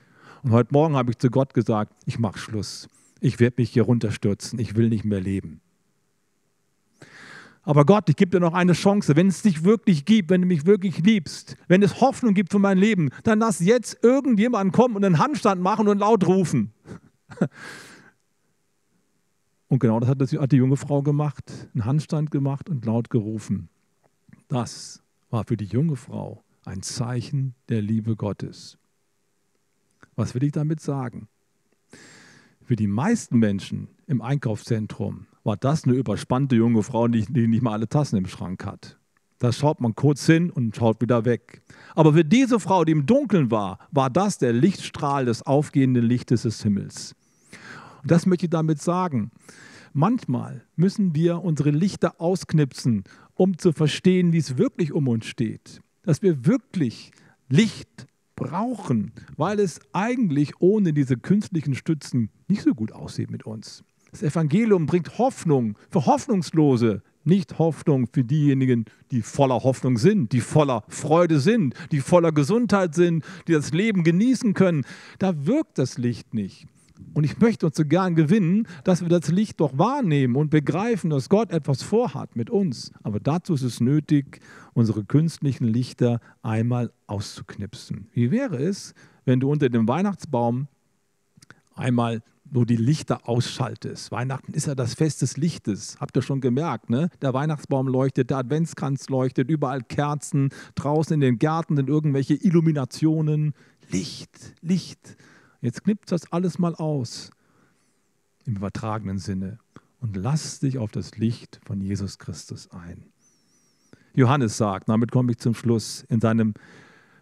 Und 0.41 0.51
heute 0.51 0.73
Morgen 0.73 0.95
habe 0.95 1.11
ich 1.11 1.17
zu 1.17 1.29
Gott 1.29 1.53
gesagt, 1.53 1.93
ich 2.05 2.17
mache 2.17 2.39
Schluss. 2.39 2.89
Ich 3.19 3.39
werde 3.39 3.55
mich 3.59 3.71
hier 3.71 3.83
runterstürzen. 3.83 4.57
Ich 4.57 4.75
will 4.75 4.89
nicht 4.89 5.05
mehr 5.05 5.21
leben. 5.21 5.61
Aber 7.63 7.85
Gott, 7.85 8.09
ich 8.09 8.17
gebe 8.17 8.31
dir 8.31 8.39
noch 8.41 8.53
eine 8.53 8.73
Chance. 8.73 9.15
Wenn 9.15 9.27
es 9.27 9.41
dich 9.41 9.63
wirklich 9.63 10.03
gibt, 10.03 10.29
wenn 10.29 10.41
du 10.41 10.47
mich 10.47 10.65
wirklich 10.65 10.99
liebst, 10.99 11.55
wenn 11.67 11.81
es 11.81 12.01
Hoffnung 12.01 12.33
gibt 12.33 12.51
für 12.51 12.59
mein 12.59 12.77
Leben, 12.77 13.09
dann 13.23 13.39
lass 13.39 13.59
jetzt 13.59 14.03
irgendjemanden 14.03 14.73
kommen 14.73 14.97
und 14.97 15.05
einen 15.05 15.17
Handstand 15.17 15.61
machen 15.61 15.87
und 15.87 15.99
laut 15.99 16.27
rufen. 16.27 16.71
Und 19.69 19.79
genau 19.79 19.99
das 19.99 20.33
hat 20.33 20.51
die 20.51 20.57
junge 20.57 20.77
Frau 20.77 21.01
gemacht, 21.01 21.51
einen 21.73 21.85
Handstand 21.85 22.29
gemacht 22.29 22.69
und 22.69 22.85
laut 22.85 23.09
gerufen. 23.09 23.69
Das 24.47 25.01
war 25.31 25.45
für 25.45 25.57
die 25.57 25.65
junge 25.65 25.95
Frau 25.95 26.43
ein 26.63 26.83
Zeichen 26.83 27.55
der 27.69 27.81
Liebe 27.81 28.15
Gottes. 28.15 28.77
Was 30.15 30.35
will 30.35 30.43
ich 30.43 30.51
damit 30.51 30.79
sagen? 30.79 31.27
Für 32.61 32.75
die 32.75 32.85
meisten 32.85 33.39
Menschen 33.39 33.87
im 34.05 34.21
Einkaufszentrum 34.21 35.25
war 35.43 35.57
das 35.57 35.83
eine 35.83 35.93
überspannte 35.93 36.55
junge 36.55 36.83
Frau, 36.83 37.07
die, 37.07 37.25
die 37.25 37.47
nicht 37.47 37.61
mal 37.61 37.73
alle 37.73 37.87
Tassen 37.87 38.17
im 38.17 38.27
Schrank 38.27 38.65
hat. 38.65 38.97
Da 39.39 39.51
schaut 39.51 39.81
man 39.81 39.93
kurz 39.93 40.25
hin 40.25 40.49
und 40.49 40.75
schaut 40.75 41.01
wieder 41.01 41.25
weg. 41.25 41.63
Aber 41.95 42.13
für 42.13 42.23
diese 42.23 42.59
Frau, 42.61 42.85
die 42.85 42.93
im 42.93 43.05
Dunkeln 43.05 43.51
war, 43.51 43.77
war 43.91 44.09
das 44.09 44.37
der 44.37 44.53
Lichtstrahl 44.53 45.25
des 45.25 45.41
aufgehenden 45.41 46.05
Lichtes 46.05 46.43
des 46.43 46.63
Himmels. 46.63 47.13
Und 48.01 48.11
das 48.11 48.25
möchte 48.25 48.45
ich 48.45 48.51
damit 48.51 48.81
sagen. 48.81 49.31
Manchmal 49.91 50.65
müssen 50.75 51.13
wir 51.13 51.43
unsere 51.43 51.71
Lichter 51.71 52.21
ausknipsen, 52.21 53.03
um 53.35 53.57
zu 53.57 53.73
verstehen, 53.73 54.31
wie 54.31 54.37
es 54.37 54.57
wirklich 54.57 54.93
um 54.93 55.07
uns 55.07 55.25
steht. 55.25 55.81
Dass 56.03 56.21
wir 56.21 56.45
wirklich 56.45 57.11
Licht 57.49 58.07
brauchen, 58.35 59.11
weil 59.37 59.59
es 59.59 59.81
eigentlich 59.91 60.53
ohne 60.59 60.93
diese 60.93 61.17
künstlichen 61.17 61.75
Stützen 61.75 62.29
nicht 62.47 62.63
so 62.63 62.73
gut 62.73 62.91
aussieht 62.91 63.29
mit 63.29 63.45
uns. 63.45 63.83
Das 64.13 64.21
Evangelium 64.21 64.85
bringt 64.85 65.17
Hoffnung 65.17 65.75
für 65.89 66.05
Hoffnungslose, 66.05 67.01
nicht 67.23 67.57
Hoffnung 67.57 68.07
für 68.13 68.23
diejenigen, 68.23 68.85
die 69.09 69.23
voller 69.23 69.63
Hoffnung 69.63 69.97
sind, 69.97 70.33
die 70.33 70.39
voller 70.39 70.83
Freude 70.87 71.39
sind, 71.39 71.73
die 71.91 71.99
voller 71.99 72.31
Gesundheit 72.31 72.93
sind, 72.93 73.25
die 73.47 73.53
das 73.53 73.71
Leben 73.71 74.03
genießen 74.03 74.53
können. 74.53 74.85
Da 75.17 75.47
wirkt 75.47 75.79
das 75.79 75.97
Licht 75.97 76.35
nicht. 76.35 76.67
Und 77.15 77.23
ich 77.23 77.39
möchte 77.39 77.65
uns 77.65 77.75
so 77.75 77.85
gern 77.85 78.13
gewinnen, 78.13 78.67
dass 78.83 79.01
wir 79.01 79.09
das 79.09 79.29
Licht 79.29 79.59
doch 79.59 79.79
wahrnehmen 79.79 80.35
und 80.35 80.51
begreifen, 80.51 81.09
dass 81.09 81.27
Gott 81.27 81.49
etwas 81.49 81.81
vorhat 81.81 82.35
mit 82.35 82.51
uns. 82.51 82.91
Aber 83.01 83.19
dazu 83.19 83.55
ist 83.55 83.63
es 83.63 83.81
nötig, 83.81 84.41
unsere 84.73 85.05
künstlichen 85.05 85.65
Lichter 85.65 86.19
einmal 86.43 86.91
auszuknipsen. 87.07 88.09
Wie 88.13 88.29
wäre 88.29 88.57
es, 88.57 88.93
wenn 89.25 89.39
du 89.39 89.49
unter 89.49 89.69
dem 89.69 89.87
Weihnachtsbaum 89.87 90.67
einmal 91.75 92.21
wo 92.53 92.65
die 92.65 92.75
Lichter 92.75 93.27
ausschaltest. 93.27 94.11
Weihnachten 94.11 94.53
ist 94.53 94.67
ja 94.67 94.75
das 94.75 94.93
Fest 94.93 95.23
des 95.23 95.37
Lichtes. 95.37 95.97
Habt 95.99 96.15
ihr 96.15 96.21
schon 96.21 96.39
gemerkt, 96.39 96.89
ne? 96.89 97.09
Der 97.21 97.33
Weihnachtsbaum 97.33 97.87
leuchtet, 97.87 98.29
der 98.29 98.37
Adventskranz 98.37 99.09
leuchtet, 99.09 99.49
überall 99.49 99.81
Kerzen, 99.81 100.49
draußen 100.75 101.15
in 101.15 101.21
den 101.21 101.39
Gärten 101.39 101.75
sind 101.75 101.89
irgendwelche 101.89 102.35
Illuminationen. 102.35 103.53
Licht, 103.89 104.53
Licht. 104.61 105.17
Jetzt 105.61 105.83
knippt 105.83 106.11
das 106.11 106.31
alles 106.31 106.59
mal 106.59 106.75
aus, 106.75 107.31
im 108.45 108.57
übertragenen 108.57 109.17
Sinne, 109.17 109.57
und 109.99 110.15
lass 110.15 110.59
dich 110.59 110.77
auf 110.77 110.91
das 110.91 111.17
Licht 111.17 111.59
von 111.65 111.81
Jesus 111.81 112.19
Christus 112.19 112.69
ein. 112.71 113.05
Johannes 114.13 114.57
sagt, 114.57 114.89
damit 114.89 115.11
komme 115.11 115.31
ich 115.31 115.37
zum 115.39 115.55
Schluss, 115.55 116.05
in 116.09 116.19
seinem 116.21 116.53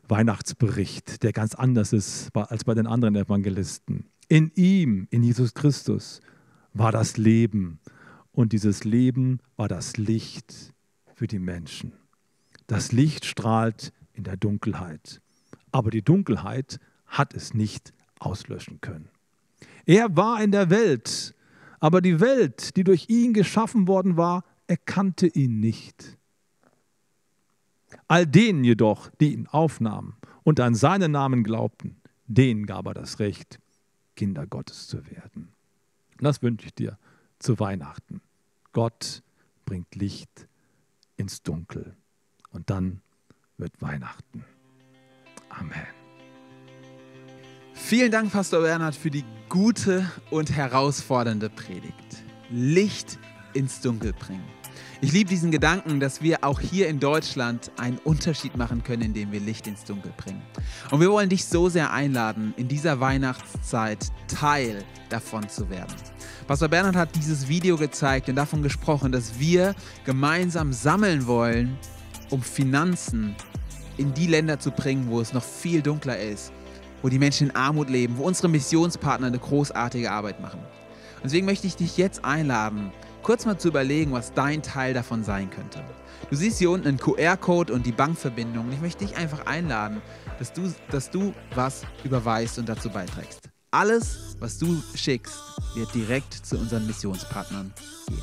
Weihnachtsbericht, 0.08 1.24
der 1.24 1.32
ganz 1.32 1.56
anders 1.56 1.94
ist 1.94 2.36
als 2.36 2.64
bei 2.64 2.74
den 2.74 2.88
anderen 2.88 3.16
Evangelisten. 3.16 4.06
In 4.28 4.52
ihm, 4.56 5.08
in 5.10 5.24
Jesus 5.24 5.54
Christus, 5.54 6.22
war 6.74 6.92
das 6.92 7.18
Leben 7.18 7.80
und 8.32 8.54
dieses 8.54 8.84
Leben 8.84 9.40
war 9.58 9.68
das 9.68 9.98
Licht 9.98 10.74
für 11.16 11.28
die 11.28 11.40
Menschen. 11.40 11.94
Das 12.68 12.92
Licht 12.92 13.26
strahlt 13.26 13.92
in 14.14 14.24
der 14.24 14.38
Dunkelheit, 14.38 15.22
aber 15.72 15.92
die 15.92 16.02
Dunkelheit 16.02 16.80
hat 17.06 17.34
es 17.34 17.54
nicht 17.54 17.94
auslöschen 18.20 18.80
können. 18.82 19.10
Er 19.86 20.16
war 20.16 20.42
in 20.42 20.52
der 20.52 20.70
Welt, 20.70 21.36
aber 21.80 22.02
die 22.02 22.20
Welt, 22.20 22.78
die 22.78 22.84
durch 22.84 23.10
ihn 23.10 23.34
geschaffen 23.34 23.88
worden 23.88 24.16
war, 24.16 24.44
erkannte 24.68 25.28
ihn 25.28 25.60
nicht. 25.60 26.18
All 28.12 28.28
denen 28.28 28.66
jedoch, 28.66 29.10
die 29.22 29.32
ihn 29.32 29.48
aufnahmen 29.48 30.18
und 30.44 30.60
an 30.60 30.76
seinen 30.76 31.14
Namen 31.14 31.46
glaubten, 31.46 31.96
denen 32.28 32.66
gab 32.66 32.86
er 32.88 32.94
das 32.94 33.20
Recht, 33.20 33.58
Kinder 34.18 34.46
Gottes 34.46 34.88
zu 34.88 35.10
werden. 35.10 35.54
das 36.20 36.42
wünsche 36.42 36.66
ich 36.66 36.76
dir 36.76 36.98
zu 37.40 37.58
Weihnachten. 37.62 38.20
Gott 38.74 39.24
bringt 39.64 39.96
Licht 39.96 40.50
ins 41.16 41.42
Dunkel. 41.42 41.96
Und 42.50 42.70
dann 42.70 43.00
wird 43.58 43.82
Weihnachten. 43.82 44.44
Amen. 45.48 45.88
Vielen 47.74 48.12
Dank, 48.12 48.34
Pastor 48.34 48.60
Bernhard, 48.60 48.98
für 48.98 49.10
die 49.10 49.24
gute 49.48 50.06
und 50.32 50.52
herausfordernde 50.52 51.50
Predigt. 51.50 52.26
Licht 52.50 53.18
ins 53.54 53.80
Dunkel 53.80 54.12
bringen. 54.12 54.61
Ich 55.04 55.14
liebe 55.14 55.32
diesen 55.32 55.50
Gedanken, 55.50 56.00
dass 56.00 56.22
wir 56.22 56.44
auch 56.44 56.60
hier 56.60 56.88
in 56.88 57.00
Deutschland 57.00 57.72
einen 57.78 57.98
Unterschied 58.04 58.56
machen 58.56 58.84
können, 58.84 59.02
indem 59.02 59.32
wir 59.32 59.40
Licht 59.40 59.66
ins 59.66 59.84
Dunkel 59.84 60.14
bringen. 60.16 60.44
Und 60.92 61.00
wir 61.00 61.10
wollen 61.10 61.28
dich 61.28 61.44
so 61.46 61.70
sehr 61.70 61.92
einladen, 61.92 62.54
in 62.56 62.68
dieser 62.68 63.00
Weihnachtszeit 63.00 64.12
Teil 64.28 64.84
davon 65.10 65.50
zu 65.50 65.68
werden. 65.72 65.96
Pastor 66.46 66.68
Bernhard 66.68 66.96
hat 66.96 67.16
dieses 67.16 67.48
Video 67.48 67.78
gezeigt 67.78 68.30
und 68.30 68.36
davon 68.36 68.62
gesprochen, 68.62 69.12
dass 69.12 69.40
wir 69.40 69.74
gemeinsam 70.06 70.72
sammeln 70.72 71.26
wollen, 71.26 71.80
um 72.30 72.44
Finanzen 72.44 73.36
in 73.98 74.14
die 74.14 74.28
Länder 74.28 74.60
zu 74.60 74.70
bringen, 74.70 75.08
wo 75.10 75.20
es 75.20 75.34
noch 75.34 75.44
viel 75.44 75.82
dunkler 75.82 76.20
ist, 76.20 76.54
wo 77.02 77.10
die 77.10 77.18
Menschen 77.18 77.50
in 77.50 77.56
Armut 77.56 77.90
leben, 77.90 78.20
wo 78.20 78.24
unsere 78.26 78.50
Missionspartner 78.50 79.28
eine 79.28 79.40
großartige 79.40 80.12
Arbeit 80.12 80.40
machen. 80.42 80.60
Und 80.60 81.24
deswegen 81.24 81.48
möchte 81.48 81.66
ich 81.66 81.76
dich 81.76 81.98
jetzt 81.98 82.24
einladen, 82.24 82.92
kurz 83.22 83.46
mal 83.46 83.58
zu 83.58 83.68
überlegen, 83.68 84.12
was 84.12 84.34
dein 84.34 84.62
Teil 84.62 84.94
davon 84.94 85.24
sein 85.24 85.50
könnte. 85.50 85.84
Du 86.30 86.36
siehst 86.36 86.60
hier 86.60 86.72
unten 86.72 86.88
einen 86.88 86.98
QR-Code 86.98 87.74
und 87.74 87.86
die 87.86 87.92
Bankverbindung. 87.92 88.72
Ich 88.72 88.82
möchte 88.82 89.06
dich 89.06 89.18
einfach 89.18 89.46
einladen, 89.46 90.02
dass 90.40 90.54
du, 90.54 90.74
dass 90.90 91.10
du 91.10 91.34
was 91.56 91.84
überweist 92.04 92.58
und 92.58 92.70
dazu 92.70 92.90
beiträgst. 92.90 93.42
Alles, 93.72 94.36
was 94.40 94.58
du 94.58 94.82
schickst, 94.96 95.36
wird 95.76 95.94
direkt 95.94 96.34
zu 96.34 96.58
unseren 96.58 96.88
Missionspartnern 96.88 97.74
gehen. 98.08 98.22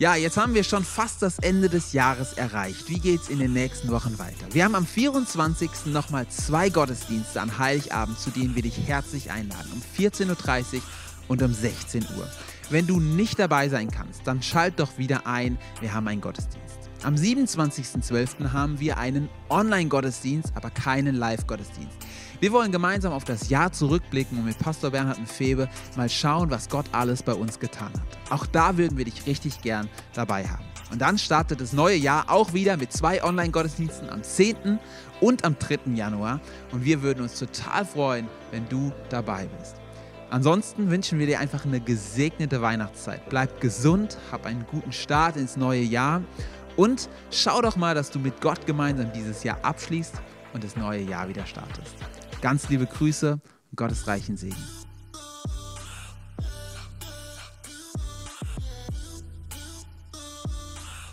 Ja, 0.00 0.14
jetzt 0.14 0.36
haben 0.36 0.54
wir 0.54 0.62
schon 0.62 0.84
fast 0.84 1.22
das 1.22 1.40
Ende 1.40 1.68
des 1.68 1.92
Jahres 1.92 2.34
erreicht. 2.34 2.88
Wie 2.88 3.00
geht 3.00 3.22
es 3.22 3.28
in 3.28 3.40
den 3.40 3.52
nächsten 3.52 3.90
Wochen 3.90 4.16
weiter? 4.20 4.46
Wir 4.52 4.64
haben 4.64 4.76
am 4.76 4.86
24. 4.86 5.86
nochmal 5.86 6.28
zwei 6.28 6.68
Gottesdienste 6.68 7.40
an 7.40 7.58
Heiligabend, 7.58 8.16
zu 8.16 8.30
denen 8.30 8.54
wir 8.54 8.62
dich 8.62 8.86
herzlich 8.86 9.32
einladen. 9.32 9.72
Um 9.72 9.82
14.30 10.04 10.74
Uhr 10.76 10.82
und 11.26 11.42
um 11.42 11.52
16 11.52 12.06
Uhr. 12.16 12.28
Wenn 12.70 12.86
du 12.86 13.00
nicht 13.00 13.38
dabei 13.38 13.70
sein 13.70 13.90
kannst, 13.90 14.26
dann 14.26 14.42
schalt 14.42 14.78
doch 14.78 14.98
wieder 14.98 15.26
ein. 15.26 15.56
Wir 15.80 15.94
haben 15.94 16.06
einen 16.06 16.20
Gottesdienst. 16.20 16.90
Am 17.02 17.14
27.12. 17.14 18.52
haben 18.52 18.78
wir 18.78 18.98
einen 18.98 19.30
Online-Gottesdienst, 19.48 20.52
aber 20.54 20.68
keinen 20.68 21.14
Live-Gottesdienst. 21.14 21.96
Wir 22.40 22.52
wollen 22.52 22.70
gemeinsam 22.70 23.14
auf 23.14 23.24
das 23.24 23.48
Jahr 23.48 23.72
zurückblicken 23.72 24.38
und 24.38 24.44
mit 24.44 24.58
Pastor 24.58 24.90
Bernhard 24.90 25.16
und 25.16 25.28
Febe 25.28 25.70
mal 25.96 26.10
schauen, 26.10 26.50
was 26.50 26.68
Gott 26.68 26.84
alles 26.92 27.22
bei 27.22 27.32
uns 27.32 27.58
getan 27.58 27.92
hat. 27.94 28.32
Auch 28.32 28.44
da 28.44 28.76
würden 28.76 28.98
wir 28.98 29.06
dich 29.06 29.24
richtig 29.26 29.62
gern 29.62 29.88
dabei 30.12 30.46
haben. 30.46 30.64
Und 30.90 31.00
dann 31.00 31.16
startet 31.16 31.62
das 31.62 31.72
neue 31.72 31.96
Jahr 31.96 32.30
auch 32.30 32.52
wieder 32.52 32.76
mit 32.76 32.92
zwei 32.92 33.24
Online-Gottesdiensten 33.24 34.10
am 34.10 34.22
10. 34.22 34.78
und 35.22 35.44
am 35.44 35.58
3. 35.58 35.94
Januar. 35.94 36.40
Und 36.72 36.84
wir 36.84 37.00
würden 37.00 37.22
uns 37.22 37.38
total 37.38 37.86
freuen, 37.86 38.28
wenn 38.50 38.68
du 38.68 38.92
dabei 39.08 39.46
bist. 39.58 39.77
Ansonsten 40.30 40.90
wünschen 40.90 41.18
wir 41.18 41.26
dir 41.26 41.40
einfach 41.40 41.64
eine 41.64 41.80
gesegnete 41.80 42.60
Weihnachtszeit. 42.60 43.28
Bleib 43.30 43.60
gesund, 43.60 44.18
hab 44.30 44.44
einen 44.44 44.66
guten 44.70 44.92
Start 44.92 45.36
ins 45.36 45.56
neue 45.56 45.82
Jahr 45.82 46.22
und 46.76 47.08
schau 47.30 47.62
doch 47.62 47.76
mal, 47.76 47.94
dass 47.94 48.10
du 48.10 48.18
mit 48.18 48.40
Gott 48.40 48.66
gemeinsam 48.66 49.10
dieses 49.12 49.42
Jahr 49.42 49.58
abschließt 49.62 50.14
und 50.52 50.64
das 50.64 50.76
neue 50.76 51.02
Jahr 51.02 51.28
wieder 51.28 51.46
startest. 51.46 51.94
Ganz 52.42 52.68
liebe 52.68 52.86
Grüße 52.86 53.32
und 53.32 53.76
Gottes 53.76 54.06
reichen 54.06 54.36
Segen. 54.36 54.77